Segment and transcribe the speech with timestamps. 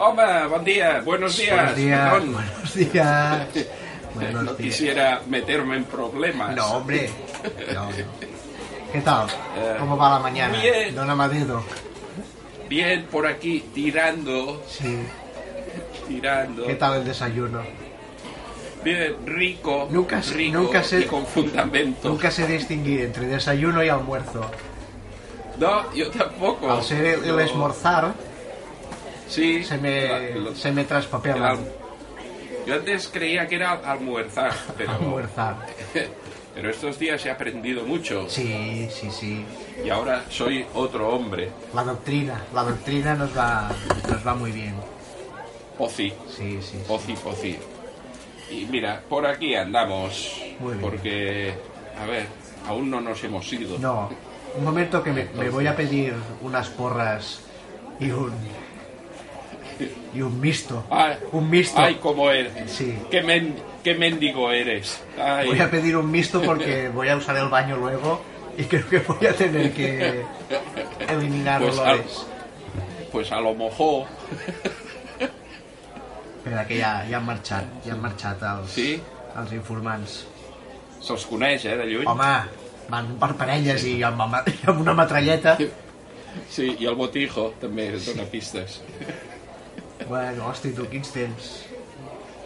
[0.00, 1.56] Home, bon dia, buenos días.
[1.56, 2.32] Buenos días, perdón.
[2.34, 3.46] buenos días.
[4.14, 4.56] Buenos No días.
[4.76, 6.54] quisiera meterme en problemas.
[6.56, 7.10] No, hombre.
[7.74, 7.90] No, no.
[8.92, 9.28] ¿Qué tal?
[9.56, 10.58] Eh, ¿Cómo va la mañana?
[10.60, 10.94] bien.
[10.94, 11.62] Don Amadeo.
[12.68, 14.98] Bien, por aquí, tirando, Sí.
[16.08, 16.66] tirando.
[16.66, 17.60] ¿Qué tal el desayuno?
[18.82, 22.08] Bien, rico, Nunca rico nunca sé- y con fundamento.
[22.08, 24.50] Nunca sé distinguir entre desayuno y almuerzo.
[25.58, 26.70] No, yo tampoco.
[26.72, 28.14] Al ser el, el esmorzar,
[29.28, 29.62] Sí.
[29.64, 31.50] se me, lo- se me el traspapela.
[31.50, 31.72] al-
[32.66, 35.56] Yo antes creía que era almuerzar, pero, Almuerzar.
[36.54, 39.44] pero estos días he aprendido mucho Sí, sí, sí.
[39.84, 41.50] y ahora soy otro hombre.
[41.74, 43.70] La doctrina, la doctrina nos va,
[44.10, 44.74] nos va muy bien.
[45.78, 46.10] Pozi.
[46.28, 46.62] Sí, sí.
[46.62, 46.78] sí.
[46.86, 47.56] Pozi, pozi.
[48.50, 50.42] Y mira, por aquí andamos.
[50.58, 50.80] Muy bien.
[50.80, 51.54] Porque,
[52.02, 52.26] a ver,
[52.66, 53.78] aún no nos hemos ido.
[53.78, 54.10] No,
[54.56, 57.40] un momento que me, me voy a pedir unas porras
[58.00, 58.32] y un
[60.14, 60.84] y un misto.
[60.90, 61.80] Ay, Un misto.
[61.80, 62.52] Ay, cómo eres.
[62.70, 62.98] Sí.
[63.10, 65.00] Qué, men- qué mendigo eres.
[65.20, 68.20] Ay, Voy a pedir un misto porque voy a usar el baño luego
[68.56, 70.24] y creo que voy a tener que
[71.08, 72.26] eliminar Pues, olores.
[73.12, 74.06] pues a lo mejor.
[76.38, 79.00] Espera, que ja, ja han marxat, ja han marxat els, Sí?
[79.36, 80.24] els informants.
[81.00, 82.06] Se'ls coneix, eh, de lluny.
[82.08, 82.30] Home,
[82.88, 85.56] van per parelles i amb, amb una metralleta.
[86.50, 88.80] Sí, i el botijo també dona pistes.
[90.06, 91.48] Bueno, hosti, tu, quins temps.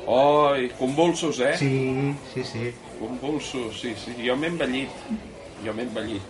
[0.06, 1.56] Oi, convulsos, eh?
[1.58, 2.72] Sí, sí, sí.
[2.98, 4.14] Convulsos, sí, sí.
[4.26, 4.90] Jo m'he envellit.
[5.64, 6.22] Jo m'he envellit.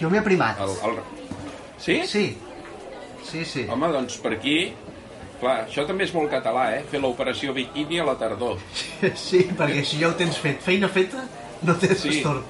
[0.00, 0.58] Jo m'he aprimat.
[0.64, 0.98] El, el...
[1.78, 2.00] Sí?
[2.06, 2.24] Sí,
[3.24, 3.66] sí, sí.
[3.70, 4.56] Home, doncs per aquí...
[5.40, 6.80] Clar, això també és molt català, eh?
[6.90, 8.58] Fer l'operació biquini a la tardor.
[9.16, 11.22] Sí, perquè si ja ho tens fet, feina feta,
[11.64, 12.18] no tens Sí.
[12.18, 12.44] estorb.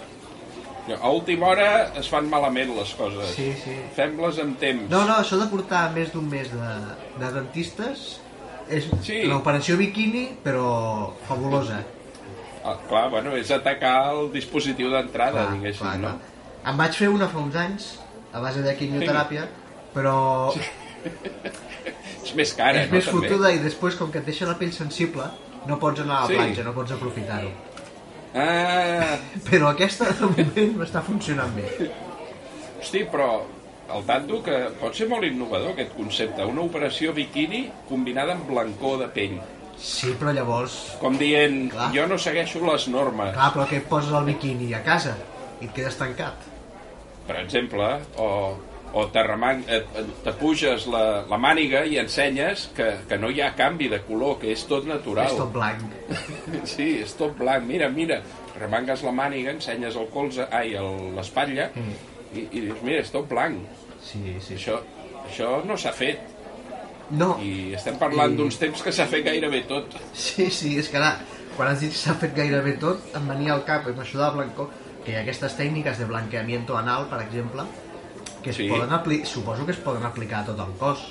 [0.91, 1.69] A última hora
[2.00, 3.28] es fan malament les coses.
[3.37, 3.77] Sí, sí.
[3.94, 4.88] Fem-les amb temps.
[4.91, 6.71] No, no, això de portar més d'un mes de,
[7.21, 8.16] de dentistes
[8.70, 9.22] és Sí.
[9.28, 11.82] l'operació biquini, però fabulosa.
[12.64, 16.08] Ah, clar, bueno, és atacar el dispositiu d'entrada, diguéssim, clar, no?
[16.08, 16.19] clar.
[16.72, 17.98] Em vaig fer una fa uns anys,
[18.32, 19.47] a base de quimioteràpia,
[19.94, 20.53] però
[22.25, 22.97] És més cara, és no?
[22.98, 23.28] més també?
[23.28, 25.25] fotuda i després, com que et deixa la pell sensible,
[25.66, 26.34] no pots anar a la Sí.
[26.36, 27.50] platja, no pots aprofitar-ho.
[28.34, 29.16] Ah,
[29.50, 31.91] Però aquesta, de moment, m'està funcionant bé.
[32.80, 33.41] hosti, però
[33.93, 36.45] al tanto que pot ser molt innovador aquest concepte.
[36.47, 39.37] Una operació biquini combinada amb blancor de pell.
[39.81, 40.75] Sí, però llavors...
[41.01, 41.91] Com dient, Clar.
[41.95, 45.15] jo no segueixo les normes, Clar, però que et poses el biquini a casa
[45.61, 46.49] i et quedes tancat.
[47.27, 47.87] per exemple,
[48.19, 48.27] o,
[48.93, 49.84] o te, remang, eh,
[50.25, 54.39] te puges la, la màniga i ensenyes que, que no hi ha canvi de color,
[54.41, 55.31] que és tot natural.
[55.31, 55.84] És tot blanc.
[56.75, 57.65] Sí, és tot blanc.
[57.69, 58.21] Mira, mira,
[58.59, 61.95] remangues la màniga, ensenyes el colze, ai, el- l'espatlla, Mm.
[62.34, 63.58] I, i dius, mira, és tot blanc.
[64.02, 64.54] Sí, sí.
[64.54, 64.78] Això,
[65.26, 66.20] això no s'ha fet.
[67.10, 69.96] No, I estem parlant I- d'uns temps que s'ha fet gairebé tot.
[70.14, 71.16] sí, sí, és que ara,
[71.56, 74.68] quan has dit s'ha fet gairebé tot, em venia al cap, amb això de blancor,
[75.04, 77.64] que hi ha aquestes tècniques de blanqueamiento anal, per exemple,
[78.42, 78.68] que es Sí.
[78.68, 81.02] poden apli suposo que es poden aplicar a tot el cos.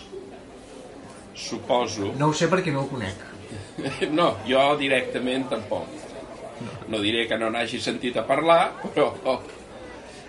[1.36, 2.14] Suposo.
[2.18, 3.16] No ho sé perquè no ho conec.
[4.12, 5.88] No, jo directament tampoc.
[6.92, 9.40] No diré que no n'hagi sentit a parlar, però oh,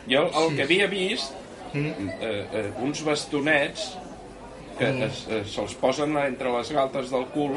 [0.08, 0.56] jo el Sí.
[0.56, 1.32] que havia vist,
[1.72, 1.92] Sí?
[2.20, 3.96] eh, eh, uns bastonets
[4.78, 5.02] que Mm.
[5.02, 7.52] eh, se'ls posen entre les galtes del cul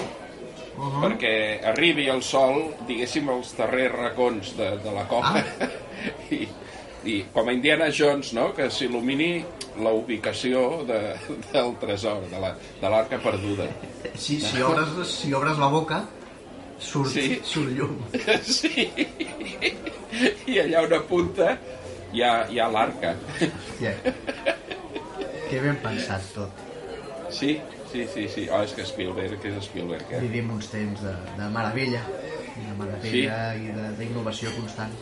[0.75, 1.01] Uh -huh.
[1.03, 5.67] perquè arribi el sol, diguéssim, als darrers racons de, de la copa Ah.
[6.31, 6.47] I,
[7.05, 9.43] i com a Indiana Jones, no?, que s'il·lumini
[9.83, 11.15] la ubicació de,
[11.53, 13.65] del tresor, de la- de l'arca perduda.
[14.15, 16.05] Sí, si obres, si obres la boca,
[16.79, 17.39] surt, Sí.
[17.43, 17.97] surt llum.
[18.43, 18.89] Sí,
[20.47, 21.57] i allà una punta
[22.13, 23.15] hi ha, hi ha l'arca.
[23.39, 23.93] Hòstia.
[25.49, 26.61] Que ben pensat tot.
[27.33, 27.55] Sí,
[27.91, 28.47] sí, sí, sí.
[28.53, 30.21] Oh, és que Spielberg, que és Spielberg, eh?
[30.23, 32.01] Vivim uns temps de, de meravella,
[32.55, 34.93] de meravella i de- d'innovació constant.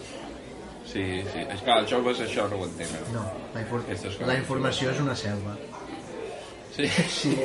[0.92, 1.44] Sí, sí.
[1.46, 3.04] És clar, els joves això no ho entenen.
[3.16, 3.24] No,
[3.54, 3.86] la, infor
[4.28, 5.56] la informació és una selva.
[6.76, 6.88] Sí.
[7.12, 7.36] Sí.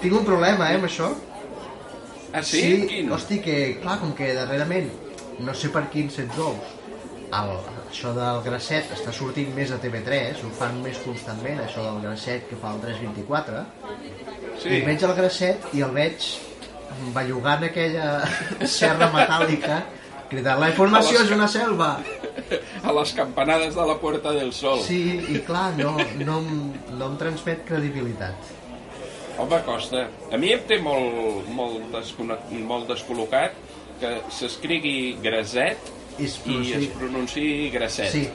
[0.00, 1.10] Tinc un problema, eh, amb això.
[2.34, 2.60] Ah, sí?
[2.90, 3.10] Quin?
[3.12, 4.88] Hosti, que, clar, com que darrerament,
[5.44, 6.72] no sé per quins ets ous,
[7.32, 7.52] el,
[7.94, 12.48] això del grasset està sortint més a TV3, ho fan més constantment, això del grasset
[12.50, 13.64] que fa el 324,
[14.62, 14.68] Sí.
[14.70, 16.26] I veig el grasset i el veig
[17.14, 18.20] bellugant aquella
[18.70, 19.80] serra metàl·lica
[20.30, 21.88] cridant la informació és una selva
[22.84, 24.78] A les campanades de la Puerta del Sol.
[24.82, 25.00] sí,
[25.34, 28.52] i clar, no, no, em- no em transmet credibilitat
[29.42, 30.04] Home, costa.
[30.30, 32.36] A mi em té molt, molt, descone...
[32.70, 33.56] molt descol·locat
[33.98, 38.10] que s'escrigui graset I es i pronunciï- es pronunciï grasset.
[38.12, 38.28] sí,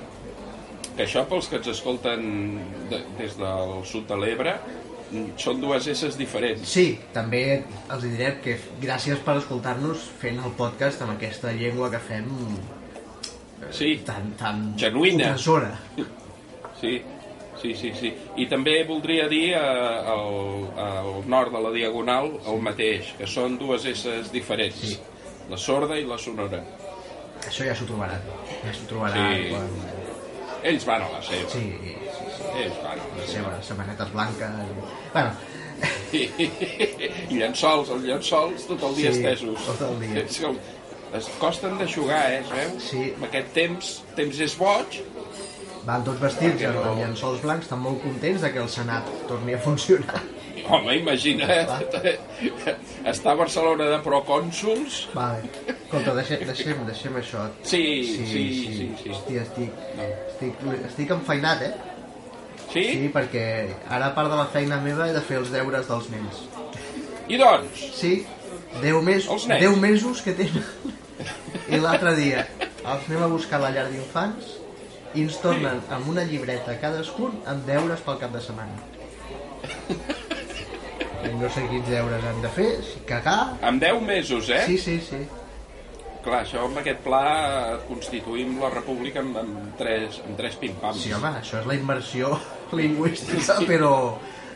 [0.98, 2.60] Que això, pels que ens escolten
[2.90, 4.58] de, des del sud de l'Ebre,
[5.38, 6.68] són dues esses diferents.
[6.68, 12.00] sí, també els direm que gràcies per escoltar-nos fent el podcast amb aquesta llengua que
[12.00, 12.26] fem
[13.72, 15.32] Sí, tan, tan Genuïna.
[15.32, 15.80] opressora
[16.80, 17.02] sí,
[17.62, 18.14] sí, sí, sí.
[18.38, 23.58] I també voldria dir eh, al, al nord de la Diagonal el mateix, que són
[23.60, 24.76] dues esses diferents.
[24.80, 24.98] Sí.
[25.50, 26.62] La sorda i la sonora.
[27.48, 28.22] Això ja s'ho trobaran
[28.66, 29.50] ja s'ho trobaran Sí.
[29.50, 29.70] quan...
[30.70, 31.50] Ells van a la seva.
[31.50, 32.44] sí, sí, sí.
[32.64, 33.52] Ells van a la les seva.
[33.54, 34.50] seves samarretes blanques
[35.14, 35.32] bueno,
[36.12, 36.24] I,
[37.32, 39.66] i llençols, els llençols tot el dia Sí, estesos.
[39.70, 40.26] tot el dia.
[40.26, 42.74] Que es costen de jugar, eh, es veu?
[42.84, 43.14] Sí.
[43.16, 45.00] Amb aquest temps, temps és boig.
[45.88, 49.54] van tots vestits amb, no- llençols blancs estan molt contents de que el Senat torni
[49.56, 50.20] a funcionar
[50.70, 51.70] Home, imagina't,
[53.12, 55.08] estar a Barcelona de procònsuls.
[55.14, 55.50] vale.
[55.68, 58.44] escolta, deixem, deixem, deixem això Sí, sí, sí,
[59.04, 59.10] sí.
[59.10, 60.04] Hòstia, estic, No.
[60.30, 60.54] estic,
[60.92, 61.74] estic enfeinat, eh?
[62.70, 62.84] Sí?
[62.94, 63.46] Sí, perquè
[63.90, 66.44] ara a part de la feina meva he de fer els deures dels nens.
[67.30, 68.26] I doncs, Sí,
[68.82, 69.62] 10, mes, Els nens.
[69.66, 70.64] 10 mesos que tenen.
[71.70, 74.54] I l'altre dia els anem a buscar a la llar d'infants
[75.18, 78.78] i ens tornen amb una llibreta cadascun amb deures pel cap de setmana.
[81.20, 83.58] No sé quins deures han de fer, si cagar...
[83.66, 84.64] amb 10 mesos, eh?
[84.68, 85.20] Sí, sí, sí.
[86.24, 87.24] Clar, això amb aquest pla
[87.88, 91.00] constituïm la república amb, amb, tres, amb tres pim-pams.
[91.04, 92.34] Sí, home, això és la immersió
[92.80, 93.94] lingüística, però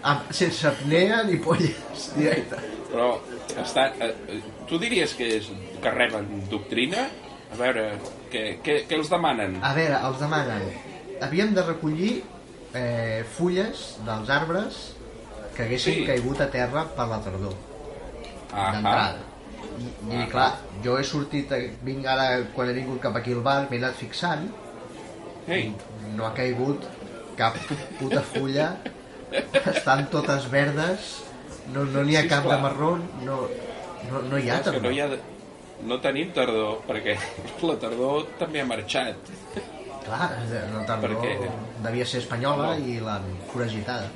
[0.04, 2.60] amb, sense apnea ni polles directe.
[2.92, 3.10] Però
[3.64, 5.52] està, eh, eh, tu diries que, és,
[5.84, 7.08] que reben doctrina?
[7.54, 7.86] A veure,
[8.34, 9.60] què, què, què els demanen?
[9.64, 10.68] A veure, els demanen...
[11.24, 12.14] Havíem de recollir
[12.76, 14.80] eh, fulles dels arbres
[15.56, 16.06] que haguessin Sí.
[16.08, 17.54] caigut a terra per la tardor,
[18.54, 19.16] d'entrada.
[19.80, 20.52] I, I clar,
[20.84, 23.96] jo he sortit, eh, vinc ara, quan he vingut cap aquí al bar, m'he anat
[23.96, 24.50] fixant,
[25.48, 25.74] Ei,
[26.16, 26.86] no ha caigut
[27.36, 27.58] cap
[28.00, 28.78] puta fulla,
[29.66, 31.24] estan totes verdes,
[31.74, 33.48] no no n'hi ha Sí, cap de marró, no,
[34.12, 34.84] no, no hi ha tardor.
[34.84, 35.10] no, hi ha,
[35.84, 37.18] no tenim tardor, perquè
[37.68, 39.16] la tardor també ha marxat.
[40.06, 40.30] Clar,
[40.74, 41.50] la tardor Perquè-
[41.82, 42.86] devia ser espanyola No.
[42.86, 44.10] i l'han foragitada.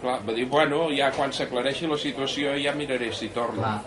[0.00, 3.60] Clar, va dir, bueno, ja quan s'aclareixi la situació ja miraré si torno.
[3.62, 3.80] Clar.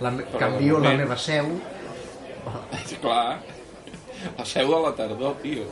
[0.00, 1.48] La, Però canvio la moment- meva seu
[3.00, 3.38] Clar,
[4.38, 5.64] la seu de la tardor, tio.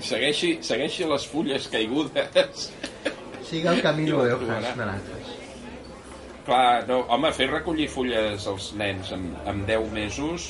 [0.00, 2.70] Segueixi, segueixi les fulles caigudes.
[3.44, 3.92] siga el Ja
[4.24, 5.32] de ho hojas naranjas.
[6.46, 10.48] Clar, no, home, fer recollir fulles als nens amb, amb 10 mesos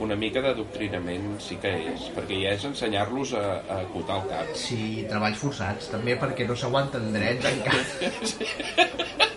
[0.00, 4.54] una mica d'adoctrinament sí que és, perquè ja és ensenyar-los a, a acotar el cap.
[4.58, 8.88] Sí, treballs forçats, també perquè no s'aguanten drets encara.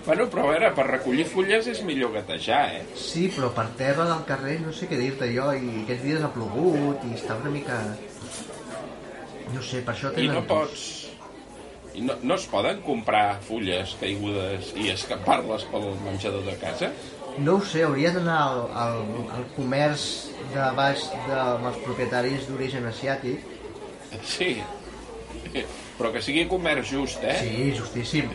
[0.00, 2.80] Bueno, però a veure, per recollir fulles és millor gatejar, eh?
[2.98, 6.30] Sí, però per terra del carrer no sé què dir-te jo, i aquests dies ha
[6.34, 7.76] plogut i està una mica...
[9.52, 10.40] No sé, per això I tenen...
[10.40, 10.99] no pots...
[11.94, 16.90] I no, no es poden comprar fulles caigudes i escapar-les pel menjador de casa?
[17.38, 19.00] No ho sé, hauria d'anar al, al,
[19.36, 20.04] al comerç
[20.54, 23.46] de baix dels propietaris d'origen asiàtic.
[24.26, 24.56] Sí.
[25.98, 27.38] Però que sigui comerç just, eh?
[27.42, 28.30] Sí, justíssim.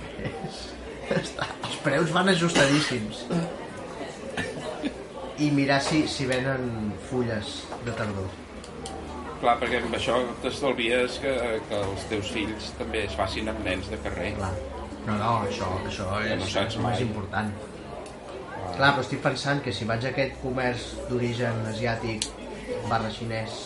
[1.15, 3.25] Els preus van ajustadíssims.
[5.44, 8.45] I mirar si, si venen fulles de tardor.
[9.46, 11.32] Clar, perquè amb això t'estalvies que,
[11.70, 14.32] que els teus fills també es facin amb nens de carrer.
[14.40, 14.50] Clar.
[15.06, 17.52] No, no, això, això és, no és més important.
[18.75, 22.25] Clar, però estic pensant que si vaig a aquest comerç d'origen asiàtic
[22.90, 23.60] barra xinès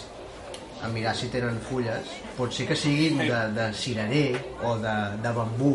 [0.84, 4.26] a mirar si tenen fulles, pot ser que siguin de, de cirerer
[4.68, 5.72] o de, de bambú.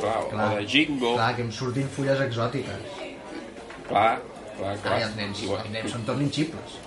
[0.00, 1.14] Clar, Clar, o de jingo.
[1.14, 2.90] clar, que em surtin fulles exòtiques.
[3.86, 4.18] Clar,
[4.58, 4.98] clar, clar.
[4.98, 6.80] Ai, els nens, els nens són tot inxibles.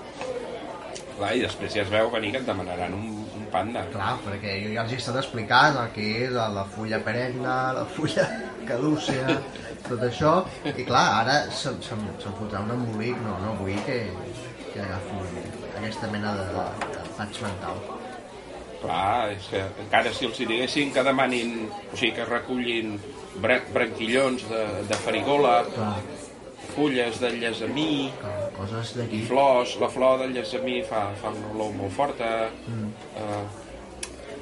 [1.18, 3.06] Clar, i després ja es veu venir que et demanaran un,
[3.38, 3.82] un panda.
[3.94, 7.86] Clar, perquè jo ja els he estat explicant el que és la fulla perenne, la
[7.96, 8.28] fulla
[8.70, 9.40] cadúcia,
[9.88, 10.34] tot això,
[10.70, 14.02] i clar, ara se'm, se'm, se'm fotrà un embolic, no, no vull que,
[14.74, 15.24] que agafo
[15.80, 17.82] aquesta mena de, de faig mental.
[18.78, 22.94] Clar, és que encara si els diguessin que demanin, o sigui, que recullin
[23.42, 25.96] bra branquillons de, de farigola, Clar,
[26.78, 29.24] fulles de llesamí, clar coses d'aquí.
[29.28, 32.90] flors, la flor del llesamí fa, fa una olor molt forta, Mm.
[33.18, 33.44] eh,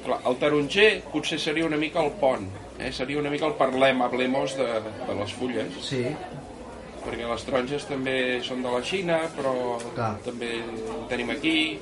[0.04, 2.46] clar, el taronger potser seria una mica el pont,
[2.78, 2.92] eh?
[2.92, 4.66] seria una mica el parlem, hablemos de,
[5.08, 6.04] de les fulles, Sí,
[7.06, 10.16] perquè les taronges també són de la Xina, però Clar.
[10.24, 11.78] també en tenim aquí,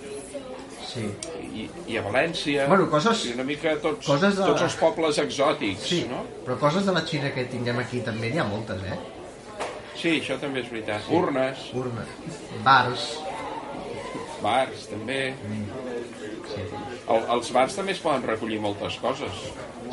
[0.86, 1.06] sí.
[1.54, 5.18] i, i a València, Bueno, coses- i una mica tots, coses de- tots els pobles
[5.18, 6.24] exòtics, Sí, no?
[6.46, 8.98] però coses de la Xina que tinguem aquí també n'hi ha moltes, eh?
[9.94, 11.06] Sí, això també és veritat.
[11.14, 12.10] Urnes, Urnes,
[12.66, 13.06] bars,
[14.44, 15.20] bars, també...
[16.52, 16.64] sí.
[17.04, 19.44] El, els bars també es poden recollir moltes coses.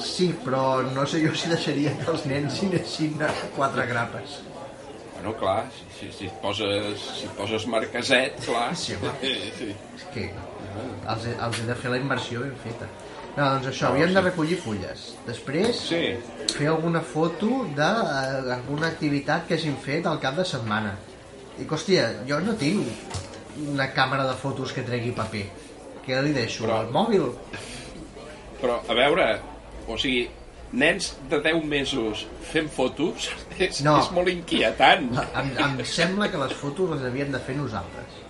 [0.02, 3.20] Sí, però no sé jo si deixaria que els nens hi anessin
[3.58, 4.40] quatre grapes.
[5.14, 8.72] Bueno, clar, si, si, si, et poses, si et poses marqueset, clar.
[8.80, 9.34] Sí, home.
[9.60, 9.70] sí.
[10.00, 12.88] És que els he, els he de fer la inversió ben feta.
[13.38, 15.06] No, doncs això, havíem de recollir fulles.
[15.28, 16.02] Després, Sí,
[16.58, 20.98] fer alguna foto d'alguna activitat que hagin fet al cap de setmana.
[21.60, 22.88] I, hòstia, jo no tinc
[23.72, 25.46] una càmera de fotos que tregui paper.
[26.06, 26.66] Què li deixo?
[26.66, 27.32] Però- El mòbil?
[28.62, 29.40] però a veure,
[29.88, 30.28] o sigui,
[30.74, 33.98] nens de 10 mesos fent fotos és, No.
[34.00, 35.10] és molt inquietant.
[35.36, 38.21] Em, em sembla que les fotos les havíem de fer nosaltres.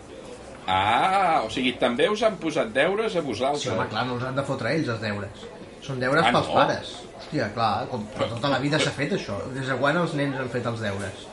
[0.72, 3.68] Ah, o sigui, també us han posat deures a Sí, vosaltres.
[3.74, 5.44] home, clar, no els han de fotre ells, els deures.
[5.84, 6.54] Són deures Ah, pels no?
[6.54, 6.94] pares.
[7.20, 9.38] Hòstia, clar, com per tota la vida s'ha fet això.
[9.54, 11.28] Des de quan els nens han fet els deures?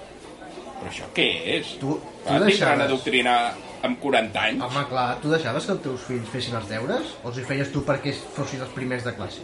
[0.80, 1.28] Però això què
[1.58, 1.72] és?
[1.78, 2.00] Tu- tu
[2.34, 3.52] Ah, deixaves- adoctrinar
[3.82, 4.62] amb 40 anys?
[4.62, 7.14] Home, clar, tu deixaves que els teus fills fessin els deures?
[7.24, 9.40] O els hi feies tu perquè fossin els primers de classe?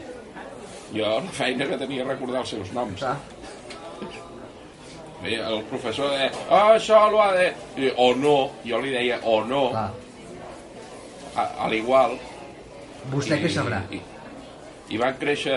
[0.95, 2.99] Jo la feina que tenia recordar els seus noms.
[3.01, 3.17] Clar.
[5.25, 7.47] Bé, el professor deia, ah, això l'ho ha de...
[7.81, 8.37] I, o no,
[8.69, 9.87] jo li deia, o no, clar.
[11.41, 12.19] a, a l'igual.
[13.13, 13.81] Vostè què sabrà?
[13.95, 14.01] I,
[14.93, 15.57] I van créixer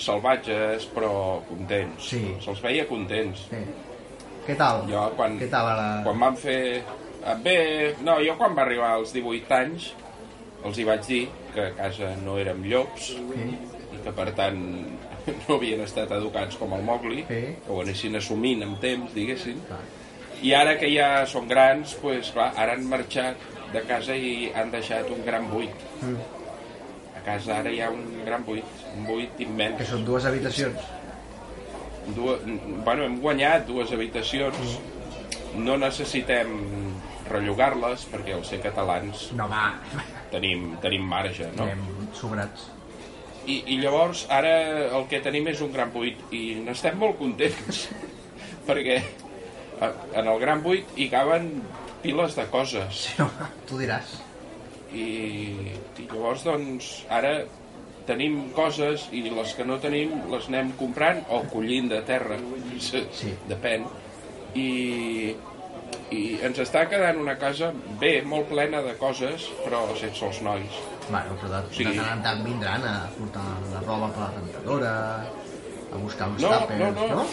[0.00, 1.12] salvatges, però
[1.50, 2.08] contents.
[2.14, 2.22] Sí.
[2.44, 3.44] Se'ls veia contents.
[3.50, 3.60] Sí.
[4.46, 4.82] Què tal?
[4.90, 5.88] Jo, quan, Què tal ara?
[6.06, 6.58] quan van fer...
[7.24, 7.58] ah, Bé,
[8.02, 9.92] no, jo quan va arribar als 18 anys
[10.64, 11.22] els hi vaig dir
[11.54, 13.48] que a casa no érem llops Sí.
[13.92, 14.60] i que per tant
[15.48, 17.42] no havien estat educats com el Mowgli, Sí.
[17.64, 19.60] que ho anessin assumint amb temps, diguéssim.
[19.68, 19.80] Clar.
[20.42, 23.36] I ara que ja són grans, pues, clar, ara han marxat
[23.72, 25.84] de casa i han deixat un gran buit.
[26.02, 26.16] Mm.
[27.16, 28.64] A casa ara hi ha un gran buit,
[28.96, 29.78] un buit immens.
[29.78, 30.80] Que són dues habitacions.
[32.16, 32.40] Dues,
[32.84, 34.58] bueno, hem guanyat dues habitacions,
[35.54, 36.50] no necessitem
[37.30, 39.68] rellogar-les perquè al ser catalans No, va,
[40.32, 41.66] tenim, tenim marge, no?
[41.68, 42.66] anem sobrats.
[43.46, 44.52] I, I llavors ara
[44.98, 47.88] el que tenim és un gran buit i n'estem molt contents
[48.68, 49.00] perquè
[49.82, 51.48] en el gran buit hi caben
[52.04, 53.26] piles de coses Sí, no,
[53.66, 54.12] tu diràs.
[54.94, 55.08] i,
[55.98, 57.40] i llavors doncs ara
[58.06, 62.38] tenim coses i les que no tenim les anem comprant o collint de terra.
[62.82, 63.30] Sí.
[63.50, 63.84] depèn
[64.58, 65.34] i,
[66.12, 70.80] i ens està quedant una casa bé, molt plena de coses però sense els nois
[71.08, 71.84] Bueno, però de, Sí.
[71.84, 74.92] de tant en tant vindran a portar la roba per la rentadora,
[75.92, 77.16] a buscar uns No, tàpers, no, no?
[77.16, 77.26] no.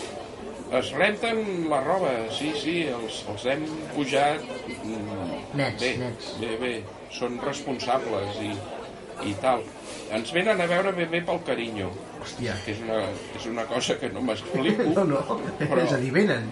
[0.80, 3.64] Es renten la roba, sí, sí, els, els hem
[3.96, 4.44] pujat...
[5.58, 6.28] Nets, bé, nets.
[6.42, 6.74] Bé, bé,
[7.16, 8.52] són responsables i,
[9.30, 9.64] i tal.
[10.14, 11.90] Ens venen a veure ben bé pel carinyo,
[12.22, 13.00] Hòstia, que és una,
[13.40, 15.24] és una cosa que no m'explico, no, no,
[15.62, 16.50] Però- és a dir, venen.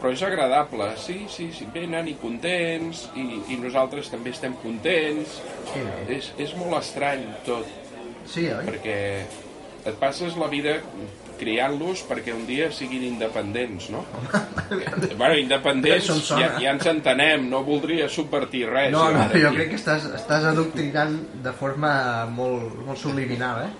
[0.00, 0.90] Però és agradable.
[1.00, 5.38] Sí, sí, sí, venen i contents, i, i nosaltres també estem contents.
[5.70, 6.00] Que bé.
[6.18, 7.68] És, és molt estrany tot,
[8.30, 8.66] Sí, oi?
[8.66, 8.98] perquè
[9.88, 10.76] et passes la vida
[11.40, 14.02] criant-los perquè un dia siguin independents, no?
[15.20, 18.90] bueno, independents, ja, ja ens entenem, no voldria subvertir res.
[18.92, 21.92] No, no, jo crec que estàs, estàs adoctrinant de forma
[22.28, 23.70] molt, molt subliminal, eh?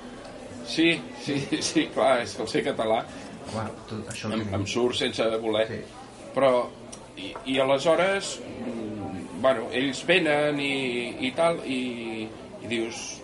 [0.70, 3.02] Sí, sí, sí, clar, és que el ser català
[3.50, 5.66] Home, tu, això em, em surt sense voler.
[5.70, 5.99] Sí.
[6.34, 6.68] Però,
[7.16, 12.28] i, i aleshores, mm, bueno, ells venen i, i tal, i,
[12.62, 13.20] i dius,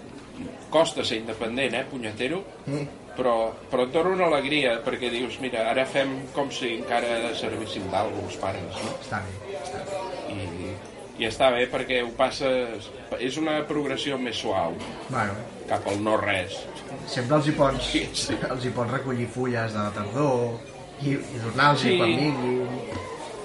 [0.71, 2.83] costa ser independent, eh, punyetero, Sí.
[3.17, 7.87] però, però et dona una alegria, perquè dius, mira, ara fem com si encara servéssim
[7.93, 8.93] d'algú els pares, no?
[9.01, 10.03] Està bé, està bé.
[10.35, 10.75] I,
[11.23, 12.91] i està bé perquè ho passes...
[13.23, 14.75] És una progressió més suau
[15.09, 15.33] Bueno,
[15.71, 16.59] cap al no-res.
[17.09, 18.37] sempre els hi pots, Sí, sí.
[18.51, 20.59] els hi pots recollir fulles de la tardor
[21.03, 21.97] i, i donar-los Sí.
[21.99, 22.69] quan vinguin.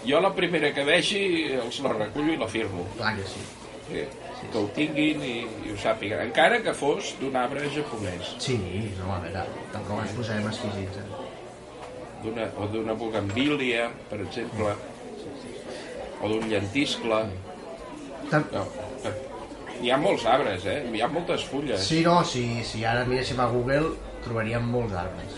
[0.07, 2.87] Jo la primera que vegi els la recullo i la firmo.
[2.97, 3.41] Clar que sí.
[3.89, 4.07] Que,
[4.51, 5.33] que ho tinguin i,
[5.67, 6.21] i ho sàpiguen.
[6.29, 8.55] Encara que fos d'un arbre japonès, Sí,
[8.99, 9.43] no, a veure,
[9.73, 10.97] tampoc ens posarem exquisits.
[10.97, 11.09] Eh?
[12.21, 14.73] d'una o d'una bugambília, per exemple,
[16.21, 17.23] o d'un llentiscle.
[18.29, 18.65] Tam No,
[19.01, 19.15] que-
[19.81, 20.83] hi ha molts arbres, eh?
[20.93, 21.81] Hi ha moltes fulles.
[21.81, 25.33] sí, no, si, si ara miréssim a Google trobaríem molts arbres.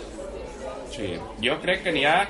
[0.94, 1.14] Sí.
[1.42, 2.28] Jo crec que n'hi ha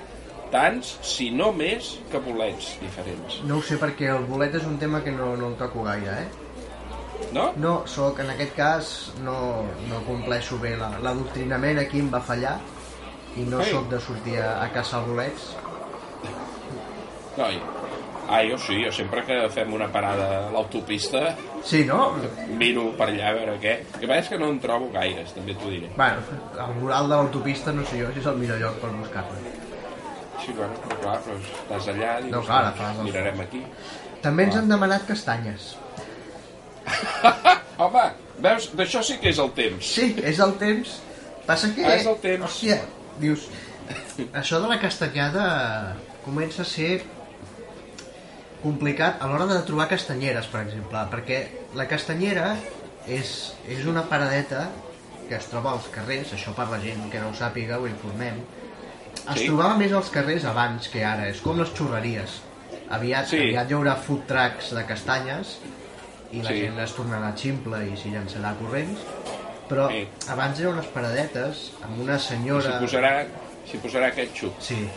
[0.53, 3.39] tants, si no més, que bolets diferents.
[3.49, 6.13] No ho sé perquè el bolet és un tema que no, no el toco gaire,
[6.23, 6.27] eh?
[7.33, 7.47] No?
[7.57, 8.91] No, soc, en aquest cas,
[9.25, 9.35] no,
[9.89, 12.59] no compleixo bé la- l'adoctrinament, aquí em va fallar,
[13.35, 13.71] i no Ei.
[13.71, 15.55] sóc de sortir a, a caçar bolets.
[17.37, 17.61] No, i-
[18.33, 22.13] ah, jo sí, jo sempre que fem una parada a l'autopista Sí, no?
[22.59, 23.73] miro per allà a veure què.
[23.93, 25.91] El que passa és que no en trobo gaires, també t'ho diré.
[25.95, 26.19] Bueno,
[26.65, 29.37] el mural de l'autopista no sé jo si és el millor lloc per buscar-lo.
[30.43, 33.61] Sí, bueno, però clar, però estàs allà i No, clar, fas els- mirarem aquí.
[34.25, 35.69] També ens han demanat castanyes.
[37.83, 38.03] Home,
[38.43, 39.85] veus, d'això sí que és el temps.
[39.95, 40.97] Sí, és el temps.
[41.47, 41.85] Passa que...
[41.87, 42.45] Ah, és el temps.
[42.49, 42.79] Hòstia,
[43.21, 43.47] dius...
[44.39, 45.43] Això de la castanyada
[46.23, 47.01] comença a ser
[48.63, 51.39] complicat a l'hora de trobar castanyeres, per exemple, perquè
[51.75, 52.55] la castanyera
[53.07, 54.69] és, és una paradeta
[55.27, 58.41] que es troba als carrers, això per la gent que no ho sàpiga, ho informem.
[59.29, 59.45] Es Sí.
[59.47, 62.41] trobava més als carrers abans que ara, és com les xurreries.
[62.89, 63.37] Aviat, Sí.
[63.39, 65.57] aviat hi haurà food trucks de castanyes
[66.31, 66.59] i la Sí.
[66.61, 68.99] gent es tornarà ximple i s'hi llançarà corrents,
[69.69, 70.07] però Sí.
[70.29, 72.79] abans eren unes paradetes amb una senyora...
[72.79, 73.25] posarà,
[73.69, 74.59] s'hi posarà ketchup.
[74.59, 74.87] Sí,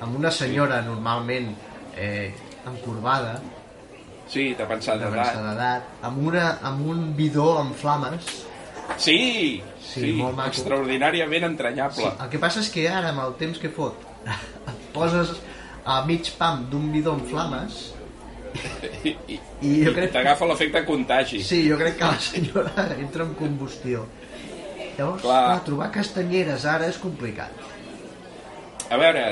[0.00, 1.54] amb una senyora normalment
[1.96, 2.32] eh,
[2.66, 3.40] encorbada,
[4.30, 5.82] Sí, de pensar d'avançada d'edat.
[6.06, 8.22] amb, una, amb un bidó amb flames.
[8.96, 10.48] Sí, Sí, sí, molt maco.
[10.52, 12.12] extraordinàriament entranyable.
[12.20, 13.96] El que passa és que ara, amb el temps que fot,
[14.70, 15.32] et poses
[15.84, 17.92] a mig pam d'un bidó amb flames
[19.04, 21.42] I, i, i jo i crec, t'agafa l'efecte contagi.
[21.42, 24.06] sí, jo crec que la senyora entra en combustió.
[24.98, 25.44] Llavors, Clar.
[25.46, 27.50] clar, trobar castanyeres ara és complicat.
[28.90, 29.24] A veure,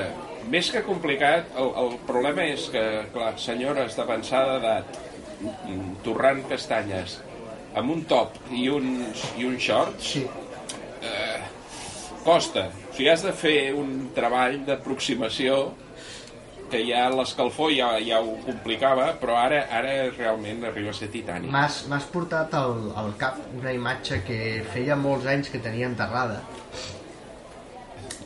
[0.50, 5.00] més que complicat, el, el problema és que, clar, senyores d'avançada edat,
[6.06, 7.20] torrant castanyes,
[7.78, 10.26] amb un top i uns, i uns shorts, Sí,
[12.28, 12.68] costa.
[12.90, 15.58] O sigui, has de fer un treball d'aproximació
[16.68, 21.48] que ja l'escalfor ja, ja ho complicava, però ara ara realment arriba a ser titànic.
[21.52, 24.38] M'has portat al, al cap una imatge que
[24.74, 26.42] feia molts anys que tenia enterrada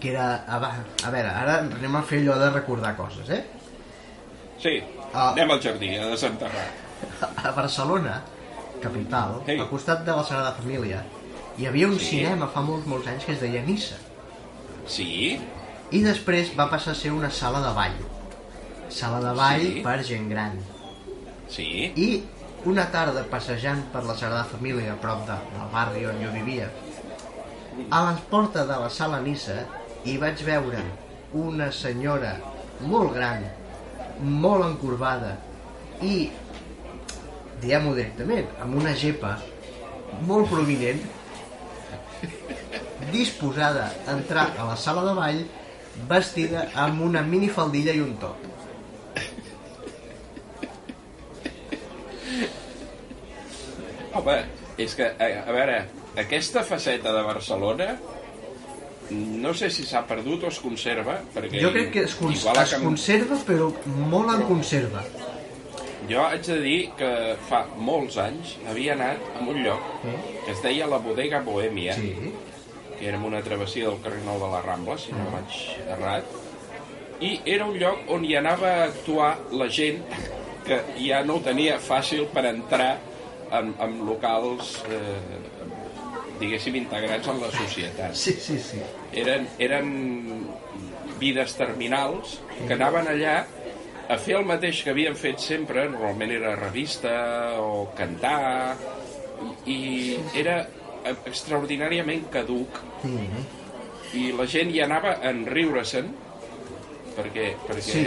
[0.02, 0.26] que era...
[0.50, 0.74] A, va-
[1.06, 3.44] a veure, ara anem a fer allò de recordar coses, eh?
[4.62, 4.76] Sí,
[5.14, 5.30] Ah.
[5.30, 6.66] anem al jardí a desenterrar.
[7.44, 8.20] A Barcelona,
[8.82, 9.58] capital, Ei.
[9.60, 11.02] al costat de la Sagrada Família,
[11.58, 12.06] hi havia un Sí.
[12.16, 13.96] cinema fa molts, molts anys que es deia Nissa.
[14.86, 15.38] Sí?
[15.92, 17.98] I després va passar a ser una sala de ball.
[18.88, 19.80] Sala de ball Sí.
[19.84, 20.58] per gent gran.
[21.48, 21.92] Sí?
[21.96, 22.24] I
[22.64, 26.70] una tarda passejant per la Sagrada Família a prop de, del barri on jo vivia
[27.90, 29.66] a les portes de la sala Nissa
[30.04, 30.82] hi vaig veure
[31.38, 32.32] una senyora
[32.92, 33.44] molt gran
[34.42, 35.36] molt encorbada
[36.02, 36.14] i
[37.62, 39.36] diguem-ho directament amb una gepa
[40.28, 41.02] molt prominent
[43.16, 45.42] disposada a entrar a la sala de ball
[46.10, 48.48] vestida amb una minifaldilla i un top.
[54.12, 54.36] Home,
[54.80, 55.78] és que, a, a veure,
[56.20, 57.88] aquesta faceta de Barcelona
[59.10, 61.60] no sé si s'ha perdut o es conserva, perquè...
[61.60, 63.68] jo crec que es, cons igual es conserva però
[64.12, 65.04] molt en conserva.
[66.10, 67.10] Jo haig de dir que
[67.48, 72.32] fa molts anys havia anat a un lloc que es deia la Bodega Bohèmia, sí.
[72.98, 75.60] que era una travessia del carrer Nou de la Rambla, si no vaig
[75.96, 76.34] errat,
[77.22, 80.02] i era un lloc on hi anava a actuar la gent
[80.66, 82.92] que ja no ho tenia fàcil per entrar
[83.52, 85.51] en, en locals, eh,
[86.42, 88.14] diguéssim, integrats en la societat.
[88.18, 88.82] sí, sí, sí
[89.22, 89.90] Eren, eren
[91.22, 93.36] vides terminals que anaven allà
[94.10, 97.12] a fer el mateix que havien fet sempre, normalment era revista
[97.62, 98.74] o cantar,
[99.66, 100.60] i, era
[101.26, 103.46] extraordinàriament caduc mm.
[104.18, 106.12] i la gent hi anava a enriure-se'n
[107.16, 108.04] perquè, perquè Sí.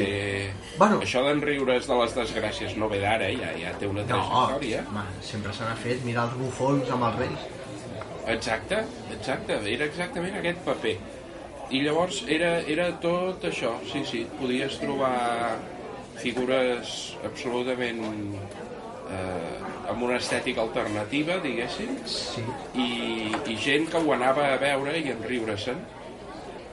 [0.79, 1.01] Bueno.
[1.03, 4.85] això d'enriure's de les desgràcies no ve d'ara, ja, ja té una no, trajectòria.
[4.89, 7.45] home, sempre se n'ha fet mirar els bufons amb els reis
[8.27, 8.81] Exacte,
[9.13, 10.95] exacte, era exactament aquest paper.
[11.73, 15.15] I llavors era, era tot això, sí, sí, podies trobar
[16.21, 16.93] figures
[17.25, 18.01] absolutament
[19.09, 22.43] eh, amb una estètica alternativa, diguéssim, sí.
[22.81, 22.89] i,
[23.51, 25.81] i gent que ho anava a veure i enriure-se'n.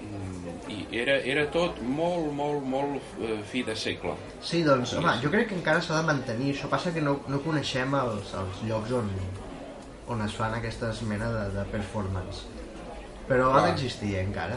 [0.09, 4.17] Mm, I era, era tot molt, molt, molt eh, fi de segle.
[4.41, 6.53] Sí, doncs, home, jo crec que encara s'ha de mantenir.
[6.57, 9.13] Això passa que no, no coneixem els, els llocs on,
[10.09, 12.43] on es fan aquestes mena de, de performance.
[13.29, 13.67] Però ha Clar.
[13.71, 14.57] d'existir eh, encara.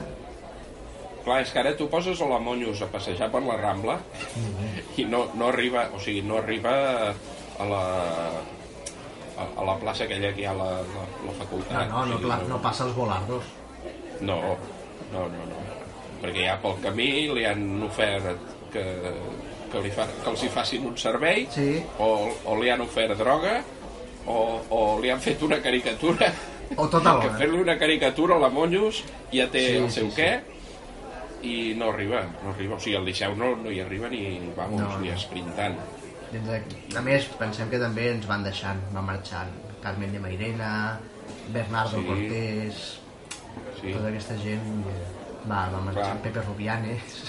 [1.25, 3.95] Clar, és que ara tu poses a la Monyos a passejar per la Rambla
[4.97, 6.73] i no, no arriba, o sigui, no arriba
[7.57, 7.83] a la,
[9.37, 11.89] a, a la plaça aquella que hi ha la, la, la No, facultat.
[11.89, 13.47] no, no, O sigui, clar, no passa els volardos.
[14.21, 14.37] No,
[15.13, 15.63] no, no, no.
[16.21, 18.83] Perquè ja pel camí li han ofert que,
[19.71, 21.71] que, li fa, que els hi facin un servei Sí.
[21.99, 22.11] o,
[22.45, 23.59] o li han ofert droga
[24.27, 24.37] o,
[24.69, 26.31] o li han fet una caricatura
[26.77, 27.27] O tot alhora.
[27.29, 30.21] que fer-li una caricatura a la Monyos ja té Sí, el sí, seu sí.
[30.21, 30.29] què
[31.45, 32.75] i no arriba, no arriba.
[32.75, 35.75] O sigui, el Liceu no, no hi arriba ni, vamos, No, ni esprintant.
[36.97, 39.51] A més, pensem que també ens van deixant, van marxant
[39.83, 40.99] Carmen de Mairena,
[41.53, 42.05] Bernardo Sí.
[42.07, 42.79] Cortés,
[43.79, 44.65] Sí, tota aquesta gent
[45.47, 46.21] va, va marxar, Clar.
[46.25, 47.21] Pepe Rubianes.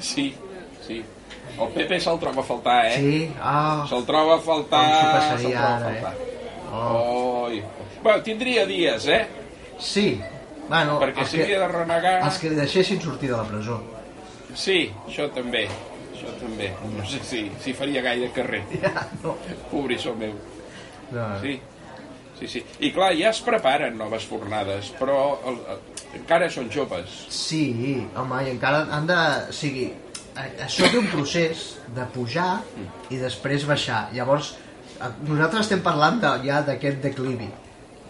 [0.00, 0.34] sí,
[0.86, 0.98] sí.
[1.58, 2.96] El Pepe se'l troba a faltar, eh?
[3.00, 6.00] Sí, ah, Se'l troba a faltar, Com s'ho passaria troba a ara, eh?
[6.02, 6.14] faltar.
[6.72, 7.44] oh.
[7.48, 7.62] Oi.
[8.02, 9.22] Bueno, tindria dies, eh?
[9.80, 10.20] sí.
[10.68, 12.10] Bueno, Perquè els si havia que, de renegar...
[12.26, 13.78] els que li deixessin sortir de la presó.
[14.52, 15.62] Sí, això també.
[16.12, 16.68] Això també.
[16.92, 18.60] No sé si, si faria gaire carrer.
[18.82, 19.32] Ja, no.
[19.70, 20.34] Pobrissó meu.
[21.10, 21.24] no.
[21.40, 21.54] Sí,
[22.38, 22.62] sí, sí.
[22.84, 25.80] I clar, ja es preparen noves fornades, però el, el,
[26.20, 27.16] encara són joves.
[27.32, 27.64] Sí,
[28.14, 29.16] home, i encara han de...
[29.48, 29.88] O sigui,
[30.66, 31.64] això té un procés
[31.96, 32.60] de pujar
[33.10, 34.08] i després baixar.
[34.14, 34.54] Llavors,
[35.00, 37.50] eh, nosaltres estem parlant de, ja d'aquest declivi.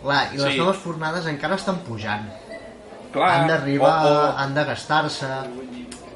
[0.03, 0.59] Clar, i les Sí.
[0.61, 2.29] noves fornades encara estan pujant.
[3.13, 5.27] Clar, han d'arribar, o, o, han de gastar-se...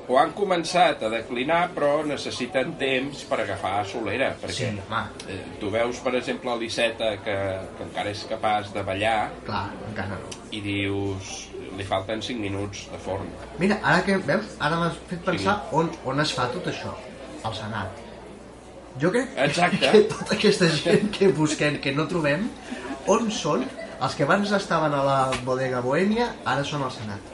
[0.08, 5.00] o han començat a declinar, però necessiten temps per agafar solera, perquè Sí, home,
[5.32, 7.36] eh, tu veus, per exemple, l'Iceta, que,
[7.78, 10.28] que encara és capaç de ballar, clar, encara no.
[10.50, 13.28] i dius, li falten 5 minuts de forn.
[13.60, 16.94] Mira, ara que veus, ara m'has fet pensar on, on es fa tot això,
[17.42, 18.00] al Senat.
[19.00, 19.88] Jo crec Exacte.
[19.92, 22.48] que tota aquesta gent que busquem, que no trobem,
[23.12, 23.64] on són?
[24.02, 27.30] Els que abans estaven a la bodega Bohèmia, ara són al Senat.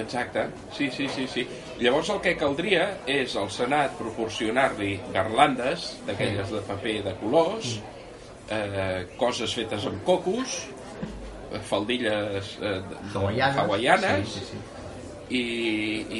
[0.00, 1.44] Exacte, sí, sí, sí, sí.
[1.78, 7.76] Llavors el que caldria és al Senat proporcionar-li garlandes, d'aquelles de paper de colors,
[8.50, 10.56] eh, coses fetes amb cocos,
[11.68, 12.80] faldilles eh,
[13.14, 13.56] Hawaianes.
[13.58, 14.58] hawaianes Sí, sí, sí.
[15.30, 15.42] i,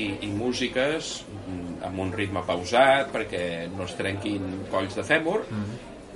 [0.00, 5.42] i, i músiques mm, amb un ritme pausat perquè no es trenquin colls de fèmur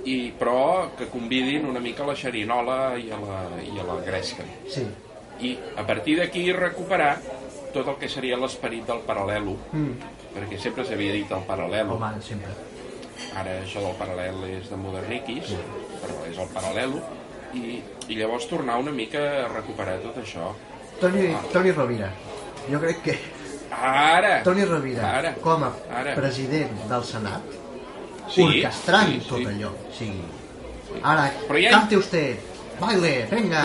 [0.05, 3.99] i, però que convidin una mica a la xerinola i a la, i a la
[4.05, 4.87] gresca Sí.
[5.41, 7.17] i a partir d'aquí recuperar
[7.73, 9.93] tot el que seria l'esperit del paral·lelo Mm.
[10.33, 12.49] perquè sempre s'havia dit el paral·lelo Home, sempre.
[13.35, 15.53] ara això del paral·lel és de moderniquis
[16.01, 17.01] però és el paral·lelo
[17.53, 20.51] i, i llavors tornar una mica a recuperar tot això
[20.99, 22.09] Toni, Toni Rovira.
[22.69, 23.17] Jo crec que
[23.71, 25.33] ara Toni Rovira, Ara.
[25.41, 26.13] com a Ara.
[26.15, 27.41] president del Senat,
[28.29, 29.45] Sí, orquestrant sí, tot sí.
[29.45, 29.71] allò.
[29.97, 30.11] Sí.
[31.01, 32.37] Ara, Però ha- cante usted,
[32.79, 33.63] baile, venga,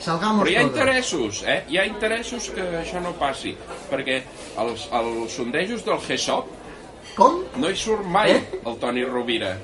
[0.00, 0.72] salgamos Però hi ha todos.
[0.78, 1.64] interessos, eh?
[1.68, 3.56] Hi ha interessos que això no passi,
[3.90, 4.22] perquè
[4.58, 6.46] els, els sondejos del GESOP
[7.16, 7.42] Com?
[7.56, 8.60] no hi surt mai Eh?
[8.64, 9.56] el Toni Rovira.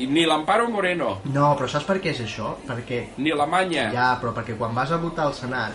[0.00, 2.54] I ni l'Amparo Moreno, No, però saps per què és això?
[2.66, 3.90] Perquè, ni la Manya.
[3.92, 5.72] ja, però perquè quan vas a votar al Senat